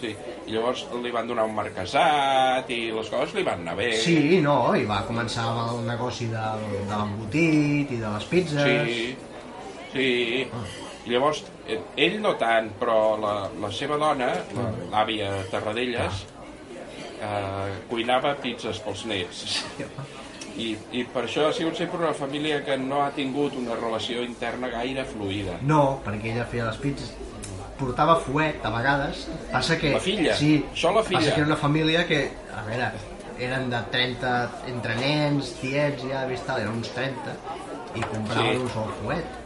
[0.03, 0.13] sí.
[0.47, 3.93] I llavors li van donar un marquesat i les coses li van anar bé.
[4.03, 8.69] Sí, no, i va començar amb el negoci del, de l'embotit i de les pizzas.
[8.69, 9.17] Sí,
[9.95, 10.11] sí.
[11.03, 14.31] I llavors, eh, ell no tant, però la, la seva dona,
[14.93, 16.23] l'àvia Tarradellas,
[17.19, 19.43] eh, cuinava pizzas pels nets.
[20.53, 24.23] I, I per això ha sigut sempre una família que no ha tingut una relació
[24.23, 25.57] interna gaire fluida.
[25.65, 27.15] No, perquè ella feia les pizzas.
[27.79, 29.27] Portava fuet, a vegades.
[29.51, 29.93] Passa que...
[29.95, 30.37] La filla.
[30.39, 31.21] Sí, Això la filla.
[31.21, 32.21] Passa que era una família que,
[32.55, 32.91] a veure,
[33.43, 34.33] eren de 30,
[34.71, 37.37] entre nens, tiets, ja, vist tal, eren uns 30,
[37.99, 38.59] i compraven Sí.
[38.63, 39.39] un sol fuet.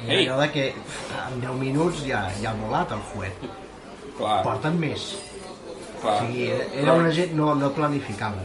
[0.00, 0.22] I Ei.
[0.28, 3.42] allò de que en 10 minuts ja, ja ha volat el fuet.
[4.16, 4.42] Clar.
[4.44, 5.04] porten més.
[6.00, 6.14] Clar.
[6.22, 6.46] O sigui,
[6.80, 8.40] era, una gent no, no planificava.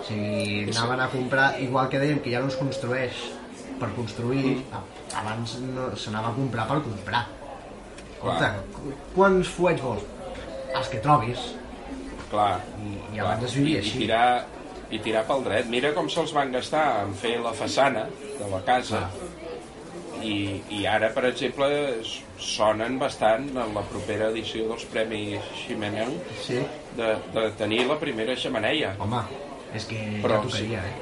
[0.00, 3.12] O sigui, anaven a comprar, igual que dèiem que ja no es construeix
[3.80, 4.82] per construir, a-
[5.20, 7.26] abans no, s'anava a comprar per comprar.
[8.74, 10.04] Qu- quants fuets vols?
[10.76, 11.46] Els que trobis.
[12.30, 12.60] Clar.
[12.82, 13.36] I, i clar.
[13.36, 13.96] abans vivia I, així.
[13.96, 14.26] I tirar,
[14.90, 15.68] I tirar pel dret.
[15.72, 18.06] Mira com se'ls van gastar en fer la façana
[18.38, 19.06] de la casa.
[20.22, 21.66] I, I ara, per exemple,
[22.40, 26.56] sonen bastant en la propera edició dels Premis Ximeneu Sí.
[26.96, 28.94] de, de tenir la primera xemeneia.
[28.98, 29.20] Home,
[29.76, 30.94] és que Però ja tocaria, eh?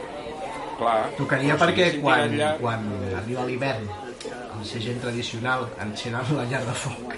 [0.75, 0.97] Clar.
[1.17, 2.89] Tocaria perquè quan, llarg- quan
[3.23, 3.87] arriba l'hivern,
[4.31, 7.15] el ser gent tradicional encenen la llar de foc,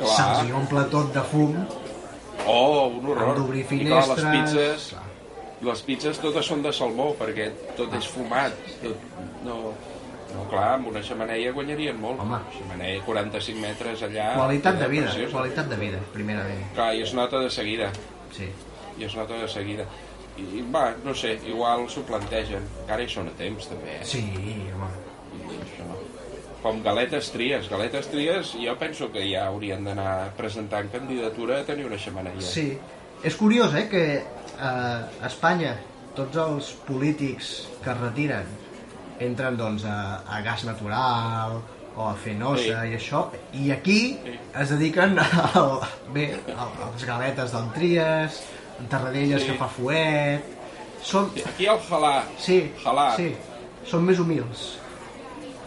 [0.00, 1.58] se'ls hi omple tot de fum,
[2.48, 3.34] Oh, un horror.
[3.40, 4.22] d'obrir I clar, finestres...
[4.22, 5.02] les pizzas, Clar.
[5.66, 7.48] les pizzas totes són de salmó, perquè
[7.78, 8.52] tot és fumat.
[8.82, 9.00] Tot,
[9.42, 9.56] no,
[10.34, 12.20] no, clar, amb una xemeneia guanyarien molt.
[12.22, 12.38] Home.
[12.54, 14.28] Xemeneia 45 metres allà.
[14.36, 15.32] Qualitat de vida, preciosa.
[15.38, 16.62] qualitat de vida, primerament.
[16.76, 17.90] Clar, i es nota de seguida.
[18.36, 18.46] Sí.
[19.00, 19.88] I es nota de seguida.
[20.38, 22.62] I, va, no sé, igual s'ho plantegen.
[22.84, 24.04] Encara hi són a temps, també, eh?
[24.04, 24.22] Sí,
[24.76, 24.92] home.
[26.66, 27.68] Com galetes tries.
[27.70, 32.42] Galetes tries, jo penso que ja haurien d'anar presentant candidatura a tenir una xemeneia.
[32.42, 32.72] Sí.
[33.22, 34.02] És curiós, eh, que
[34.58, 35.76] a Espanya
[36.16, 38.48] tots els polítics que es retiren
[39.22, 41.60] entren, doncs, a, a gas natural
[41.96, 42.90] o a fer nosa Sí.
[42.90, 43.20] i això,
[43.54, 44.34] i aquí Sí.
[44.60, 45.14] es dediquen
[45.54, 45.78] al,
[46.12, 48.40] bé, a, a les galetes del Tries,
[48.80, 49.52] en Tarradellas Sí.
[49.52, 50.52] que fa fuet...
[51.06, 52.24] Són, Aquí el halà.
[52.42, 53.14] sí, Halà.
[53.16, 53.30] sí,
[53.86, 54.78] són més humils.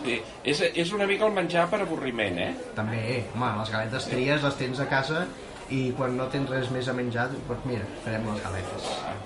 [0.03, 2.51] Sí, és, és una mica el menjar per avorriment, eh?
[2.75, 5.25] També, home, les galetes tries les tens a casa
[5.69, 8.87] i quan no tens res més a menjar, doncs mira, farem les galetes.
[9.05, 9.17] Ah,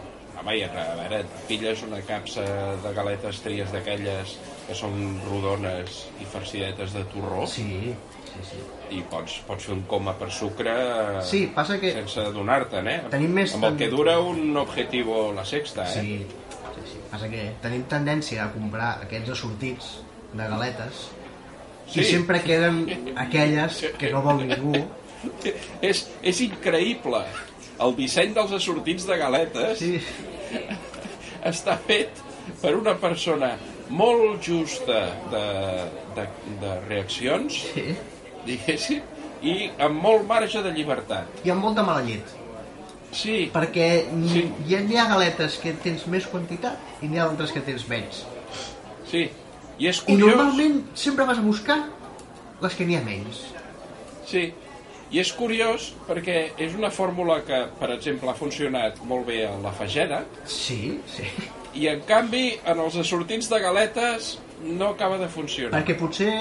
[0.43, 2.41] Home, i a veure, et pilles una capsa
[2.83, 4.33] de galetes tries d'aquelles
[4.67, 4.97] que són
[5.29, 7.93] rodones i farcidetes de torró Sí,
[8.33, 8.59] sí, sí.
[8.97, 10.73] i pots, pots fer un coma per sucre
[11.23, 12.97] Sí, passa que- sense adonar-te'n, eh?
[13.13, 16.01] Tenim més Amb el que dura un objetivo la sexta, eh?
[16.01, 16.17] Sí,
[16.75, 16.99] sí, sí.
[17.13, 19.93] Passa que tenim tendència a comprar aquests assortits
[20.33, 21.09] de galetes
[21.93, 21.99] Sí.
[22.01, 22.85] i sempre queden
[23.19, 24.71] aquelles que no vol ningú.
[25.81, 27.19] És, és increïble.
[27.83, 29.99] El disseny dels assortits de galetes Sí,
[31.43, 32.21] està fet
[32.61, 33.53] per una persona
[33.93, 35.43] molt justa de,
[36.15, 36.25] de,
[36.63, 37.85] de reaccions, sí.
[38.47, 39.01] diguéssim,
[39.43, 41.43] i amb molt marge de llibertat.
[41.45, 42.31] I amb molta mala llet.
[43.13, 43.89] Sí, Perquè
[44.31, 44.47] Sí.
[44.73, 48.23] ha, hi ha galetes que tens més quantitat i n'hi ha altres que tens menys.
[49.11, 49.29] sí.
[49.83, 50.29] I és I curiós...
[50.37, 51.79] normalment sempre vas a buscar
[52.63, 53.41] les que n'hi ha menys.
[54.29, 54.45] Sí,
[55.13, 59.51] i és curiós perquè és una fórmula que, per exemple, ha funcionat molt bé a
[59.61, 61.27] la fageda Sí, sí.
[61.75, 65.75] i, en canvi, en els assortits de galetes no acaba de funcionar.
[65.75, 66.31] Perquè potser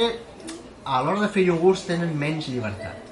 [0.84, 3.10] a l'hora de fer iogurts tenen menys llibertat.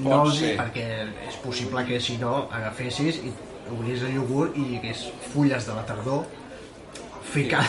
[0.00, 0.56] No Pot els, ser.
[0.58, 0.88] perquè
[1.28, 3.32] és possible que si no agafessis i
[3.74, 6.24] obris el iogurt i hi hagués fulles de la tardor
[7.32, 7.60] fica...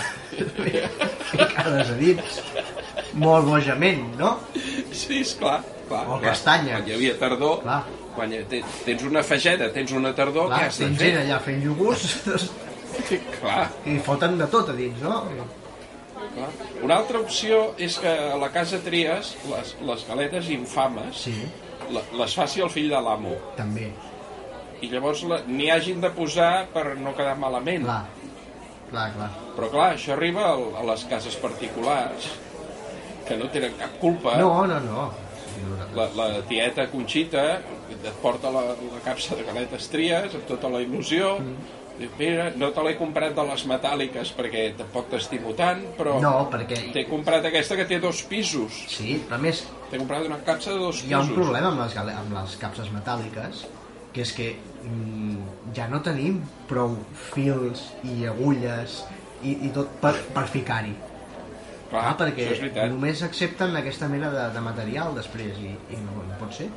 [1.31, 2.41] ficades a dins
[3.19, 4.37] molt bojament, no?
[4.95, 5.59] Sí, esclar.
[5.89, 6.21] clar O clar.
[6.31, 6.71] castanyes.
[6.77, 7.81] Quan hi havia tardor, Clar.
[8.15, 8.31] quan
[8.85, 11.09] tens una fageda, tens una tardor, Clar, què has de tens fer?
[11.11, 12.51] gent allà fent iogurts
[13.41, 15.21] Clar, i foten de tot a dins, no?
[16.35, 16.49] clar.
[16.85, 21.33] Una altra opció és que a la casa Tries les, les galetes infames Sí,
[21.91, 23.89] les faci el fill de l'amo també.
[24.81, 27.83] i llavors la- n'hi hagin de posar per no quedar malament.
[27.83, 28.05] Clar,
[28.91, 29.29] clar, clar.
[29.57, 32.29] Però clar, això arriba a les cases particulars
[33.27, 34.37] que no tenen cap culpa.
[34.41, 35.09] No, no, no.
[35.95, 37.43] La, la tieta Conxita
[37.91, 41.35] et porta la, la capsa de galetes tries amb tota la il·lusió.
[41.43, 41.77] Mm.
[41.99, 46.31] Diu, mira, no te l'he comprat de les metàl·liques perquè tampoc t'estimo tant, però No,
[46.49, 48.79] perquè t'he comprat aquesta que té dos pisos.
[48.89, 51.35] Sí, però més T'he comprat una capsa de dos hi ha un pisos.
[51.43, 53.65] problema amb les, amb les capses metàl·liques
[54.15, 54.47] que és que
[54.87, 56.97] mm, ja no tenim prou
[57.31, 59.01] fils i agulles
[59.41, 60.93] i, i tot per, per ficar-hi
[61.91, 66.23] Clar, ah, perquè és només accepten aquesta mena de, de material després i, i no,
[66.27, 66.69] no pot ser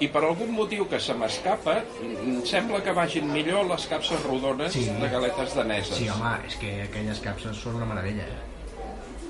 [0.00, 4.72] I per algun motiu que se m'escapa, em sembla que vagin millor les capses rodones
[4.72, 4.86] Sí.
[4.88, 5.96] de galetes daneses.
[5.98, 8.42] sí home, és que aquelles capses són una meravella eh?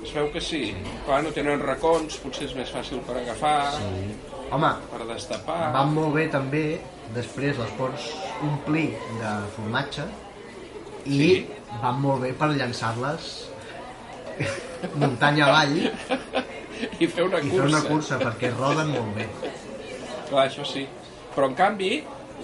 [0.05, 0.69] Es veu que sí.
[1.07, 4.15] Clar, no tenen racons, potser és més fàcil per agafar, sí.
[4.53, 5.71] home, per destapar...
[5.75, 6.65] van molt bé també
[7.13, 8.07] després les pots
[8.43, 8.87] omplir
[9.21, 10.05] de formatge
[11.05, 11.47] i Sí.
[11.81, 13.27] van molt bé per llançar-les
[14.95, 15.75] muntanya avall
[17.03, 17.55] I fer una i cursa.
[17.61, 19.27] fer una cursa perquè roden molt bé
[20.25, 20.81] Clar, això sí.
[21.35, 21.99] Però, en canvi,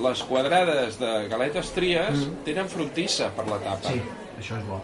[0.05, 3.89] les quadrades de galetes tries tenen frontissa per la tapa.
[3.89, 3.95] Mm.
[3.95, 4.01] sí,
[4.43, 4.77] això és bo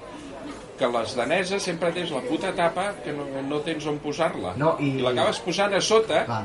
[0.80, 4.56] Que les daneses sempre tens la puta tapa que no, no tens on posar-la.
[4.58, 6.44] No, i- I l'acabes posant a sota clar,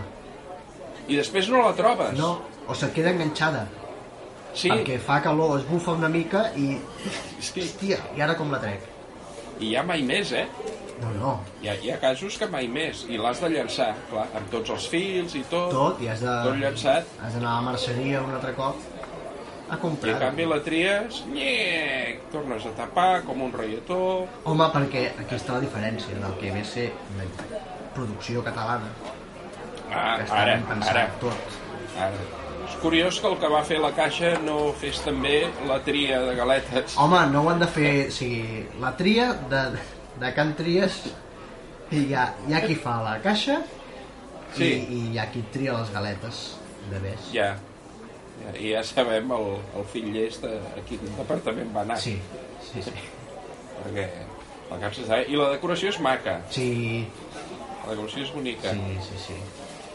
[1.08, 2.12] I després no la trobes.
[2.20, 2.30] No,
[2.68, 3.66] o se't queda enganxada.
[4.54, 6.74] Sí, Perquè fa calor, es bufa una mica i...
[7.40, 7.62] sí.
[7.62, 8.82] Hòstia, i ara com la trec?
[9.60, 10.46] I ja mai més, eh?
[11.02, 11.30] No, no,
[11.62, 13.06] Hi ha, hi ha casos que mai més.
[13.10, 15.70] I l'has de llançar, clar, amb tots els fils i tot.
[15.72, 16.34] tot, i has de...
[16.46, 17.08] Tot llançat.
[17.24, 18.76] Has d'anar a la merceria un altre cop
[19.72, 20.12] a I comprar.
[20.14, 23.98] en canvi la tries, nyec, tornes a tapar com un reietó.
[24.44, 27.24] Home, perquè aquí està la diferència del que ve ser una
[27.96, 28.92] producció catalana,
[29.92, 31.58] Ah, que està ara, ben pensat ara, tot.
[31.98, 32.20] ara.
[32.72, 36.32] És curiós que el que va fer la caixa no fes també la tria de
[36.38, 36.96] galetes.
[36.98, 37.90] Home, no ho han de fer...
[38.08, 39.60] O sigui, la tria de,
[40.22, 40.96] de Can Tries
[41.92, 43.60] i hi ha, hi ha qui fa la caixa
[44.56, 44.66] Sí.
[44.68, 46.40] i, i hi ha qui tria les galetes
[46.90, 47.28] de bes.
[47.32, 47.46] Ja,
[48.42, 49.46] ja, i ja sabem el,
[49.80, 51.96] el fill llest a, a quin departament va anar.
[52.02, 52.18] Sí,
[52.66, 52.92] sí, sí.
[53.78, 54.04] Perquè
[54.72, 55.24] el cap se sabe.
[55.32, 56.66] I la decoració és maca, Sí,
[57.86, 58.74] la decoració és bonica.
[58.76, 59.38] sí, sí, sí.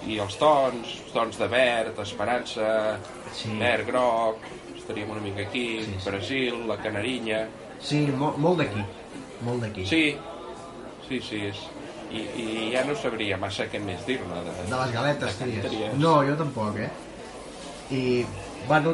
[0.06, 3.00] I els tons, tons de verd, esperança,
[3.34, 3.50] Sí.
[3.60, 4.38] verd, groc,
[4.78, 6.10] estaríem una mica aquí, Sí, sí.
[6.10, 7.48] Brasil, la Canarinya...
[7.82, 8.84] Sí, molt, molt d'aquí.
[9.46, 9.86] Molt d'aquí.
[9.86, 10.18] Sí,
[11.08, 11.58] sí, sí, és...
[12.08, 14.38] I, I ja no sabria massa què més dir-ne.
[14.46, 15.66] De, De les galetes, de tries.
[15.66, 15.98] Tries.
[16.00, 16.90] No, jo tampoc, eh?
[17.92, 18.26] I,
[18.68, 18.94] bueno,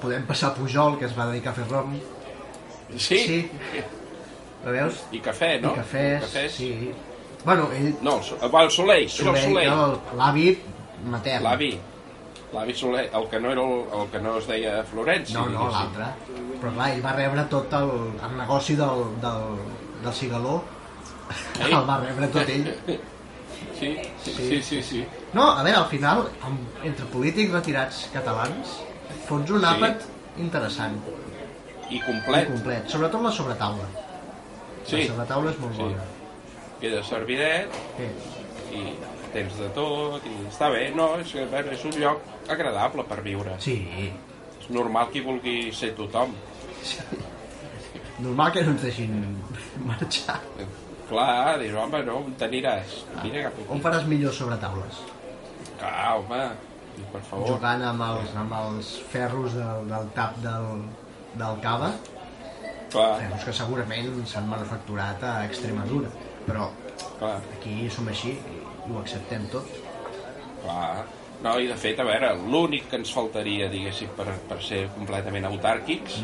[0.00, 1.92] podem passar a Pujol, que es va dedicar a fer rom.
[2.96, 3.18] Sí?
[3.18, 3.50] Sí.
[4.64, 5.02] La veus?
[5.12, 5.74] I cafè, no?
[5.74, 6.56] I cafès, Cafès.
[6.56, 6.72] sí.
[7.44, 7.96] Bueno, ell...
[8.02, 9.72] No, el, So- el, el Soleil, Soleil, Soleil.
[9.72, 10.58] el- L'avi
[11.06, 11.42] matern.
[11.44, 11.72] L'avi.
[12.52, 15.32] L'avi Soler, el que no era el, el que no es deia Florenci.
[15.34, 16.10] No, no, l'altre.
[16.60, 17.90] Però clar, ell va rebre tot el,
[18.22, 19.56] el negoci del, del,
[20.04, 20.58] del cigaló.
[21.58, 21.72] Ei.
[21.78, 22.68] El va rebre tot ell.
[23.78, 25.00] Sí, sí, sí, sí, sí.
[25.32, 28.76] No, a veure, al final, amb, entre polítics retirats catalans,
[29.26, 29.66] fots un Sí.
[29.72, 30.04] àpat
[30.44, 30.98] interessant
[31.90, 32.46] I i complet.
[32.52, 32.88] complet.
[32.88, 33.88] Sobretot la sobretaula.
[34.84, 35.88] Sí, La sobretaula és molt Sí.
[36.82, 38.08] Queda servidet Sí.
[38.76, 38.82] i
[39.32, 40.90] tens de tot i està bé.
[40.96, 42.22] No, és, és un lloc
[42.52, 43.56] agradable per viure.
[43.62, 43.78] sí.
[44.62, 46.34] És normal que hi vulgui ser tothom.
[48.22, 49.14] Normal que no ens deixin
[49.88, 50.38] marxar.
[51.08, 52.92] Clar, dius, home, no, on t'aniràs?
[53.24, 53.82] Vine cap On aquí.
[53.84, 55.00] faràs millor sobretaules?
[55.80, 56.38] Clar, home,
[57.12, 57.48] per favor.
[57.50, 60.84] Jugant amb els, amb els ferros del, del tap del,
[61.42, 61.90] del cava,
[62.92, 66.12] Clar, ferros que segurament s'han manufacturat a Extremadura,
[66.46, 66.70] però
[67.18, 69.66] clar, aquí som així i ho acceptem tot.
[70.62, 71.04] clar.
[71.42, 75.48] No, i de fet, a veure, l'únic que ens faltaria, diguéssim, per, per ser completament
[75.48, 76.20] autàrquics,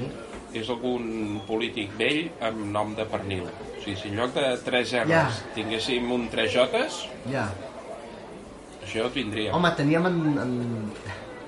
[0.54, 3.42] és algun polític vell amb nom de pernil.
[3.48, 5.24] O sigui, si en lloc de 3 R's Ja.
[5.56, 7.00] tinguéssim un 3 J's,
[7.32, 7.48] Ja.
[8.84, 9.54] això ho tindríem.
[9.58, 10.92] Home, teníem en, en,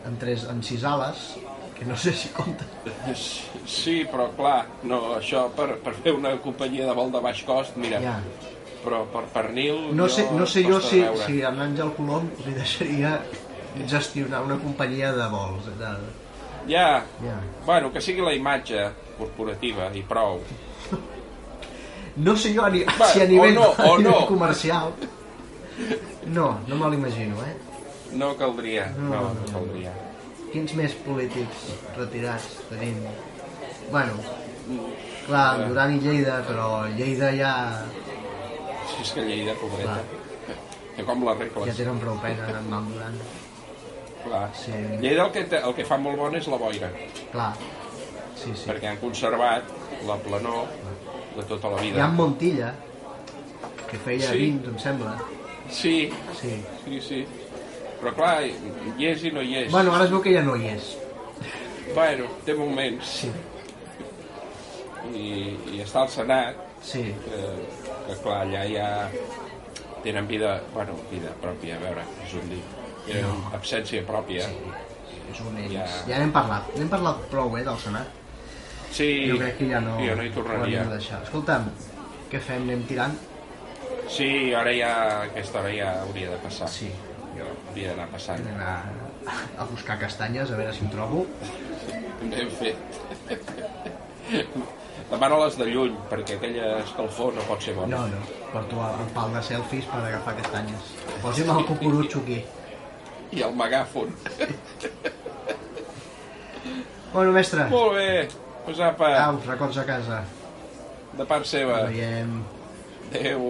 [0.07, 1.37] en, tres, en sis ales,
[1.79, 2.67] que no sé si compta.
[3.15, 7.77] Sí, però clar, no, això per, per fer una companyia de vol de baix cost,
[7.77, 8.19] mira, Ja.
[8.85, 9.91] Però per pernil...
[9.97, 11.25] No sé, no sé jo si, veure.
[11.27, 13.15] si a l'Àngel Colom li deixaria
[13.87, 15.69] gestionar una companyia de vols.
[15.79, 15.93] De...
[16.69, 17.37] Ja, Ja.
[17.67, 20.41] bueno, que sigui la imatge corporativa i prou.
[22.17, 24.27] No sé jo a ni, Va, si a nivell, o no, o a nivell no.
[24.27, 24.93] comercial.
[26.27, 27.55] No, no me l'imagino, eh?
[28.13, 29.53] No caldria, No, no, no, no no.
[29.53, 29.93] caldria.
[30.51, 32.97] Quins més polítics retirats tenim?
[33.93, 34.17] Bueno,
[35.29, 36.67] clar, Duran i Lleida, però
[36.99, 37.53] Lleida ja,
[39.01, 39.99] És que Lleida, pobreta.
[40.97, 41.77] Que com la ja regles.
[41.77, 43.19] tenen prou pena amb el Duran.
[44.25, 44.51] Clar.
[44.55, 44.73] Sí.
[45.01, 46.91] Lleida el que, té, el que fa molt bon és la boira,
[47.33, 47.55] Clar,
[48.37, 48.67] sí, sí.
[48.69, 49.65] perquè han conservat
[50.07, 50.67] la planor
[51.37, 52.05] de tota la Hi vida.
[52.05, 52.75] ha en Montilla,
[53.91, 54.39] que feia Sí.
[54.39, 55.15] 20, em sembla.
[55.71, 56.63] Sí, Sí.
[56.85, 57.27] sí, sí.
[58.03, 59.73] Però clar, hi és i no hi és.
[59.73, 60.97] Bueno, ara es veu que ja no hi és.
[61.95, 63.05] bueno té moments.
[63.07, 63.31] Sí,
[65.15, 67.03] I, I està al Senat, sí.
[67.25, 67.41] que,
[68.15, 68.89] que clar, allà ja
[70.05, 72.63] tenen vida, bueno, vida pròpia, a veure, és un dir.
[73.07, 73.51] Tenen No.
[73.57, 74.47] absència pròpia.
[75.31, 75.73] És un ells.
[75.73, 75.87] Ja.
[76.09, 76.71] Ja n'hem parlat.
[76.77, 78.09] N'hem parlat prou, eh, del Senat.
[78.91, 80.81] Sí, Jo crec que ja no, jo no hi tornaria.
[80.83, 81.23] hem de deixar.
[81.23, 81.69] Escolta'm,
[82.31, 82.63] què fem?
[82.67, 83.15] Anem tirant?
[84.11, 84.91] Sí, ara ja,
[85.29, 86.69] aquesta hora ja hauria de passar.
[86.69, 86.91] Sí.
[87.69, 88.41] Hauria d'anar passant.
[88.41, 88.83] Anem a,
[89.63, 91.27] a buscar castanyes, a veure si en trobo.
[92.23, 92.77] Ben fet.
[95.11, 97.97] Demano les de lluny, perquè aquella escalfor no pot ser bona.
[97.97, 98.21] No, no.
[98.53, 100.93] Porto el pal de selfies per agafar castanyes.
[101.23, 102.39] Posi'm el cucurutxo aquí.
[103.35, 104.15] I el megàfon.
[107.13, 108.29] Bueno, mestre, Molt bé,
[108.65, 110.23] pues apa, au, records a casa.
[111.19, 111.81] de part seva.
[111.81, 112.35] Ens veiem.
[113.11, 113.47] Adéu.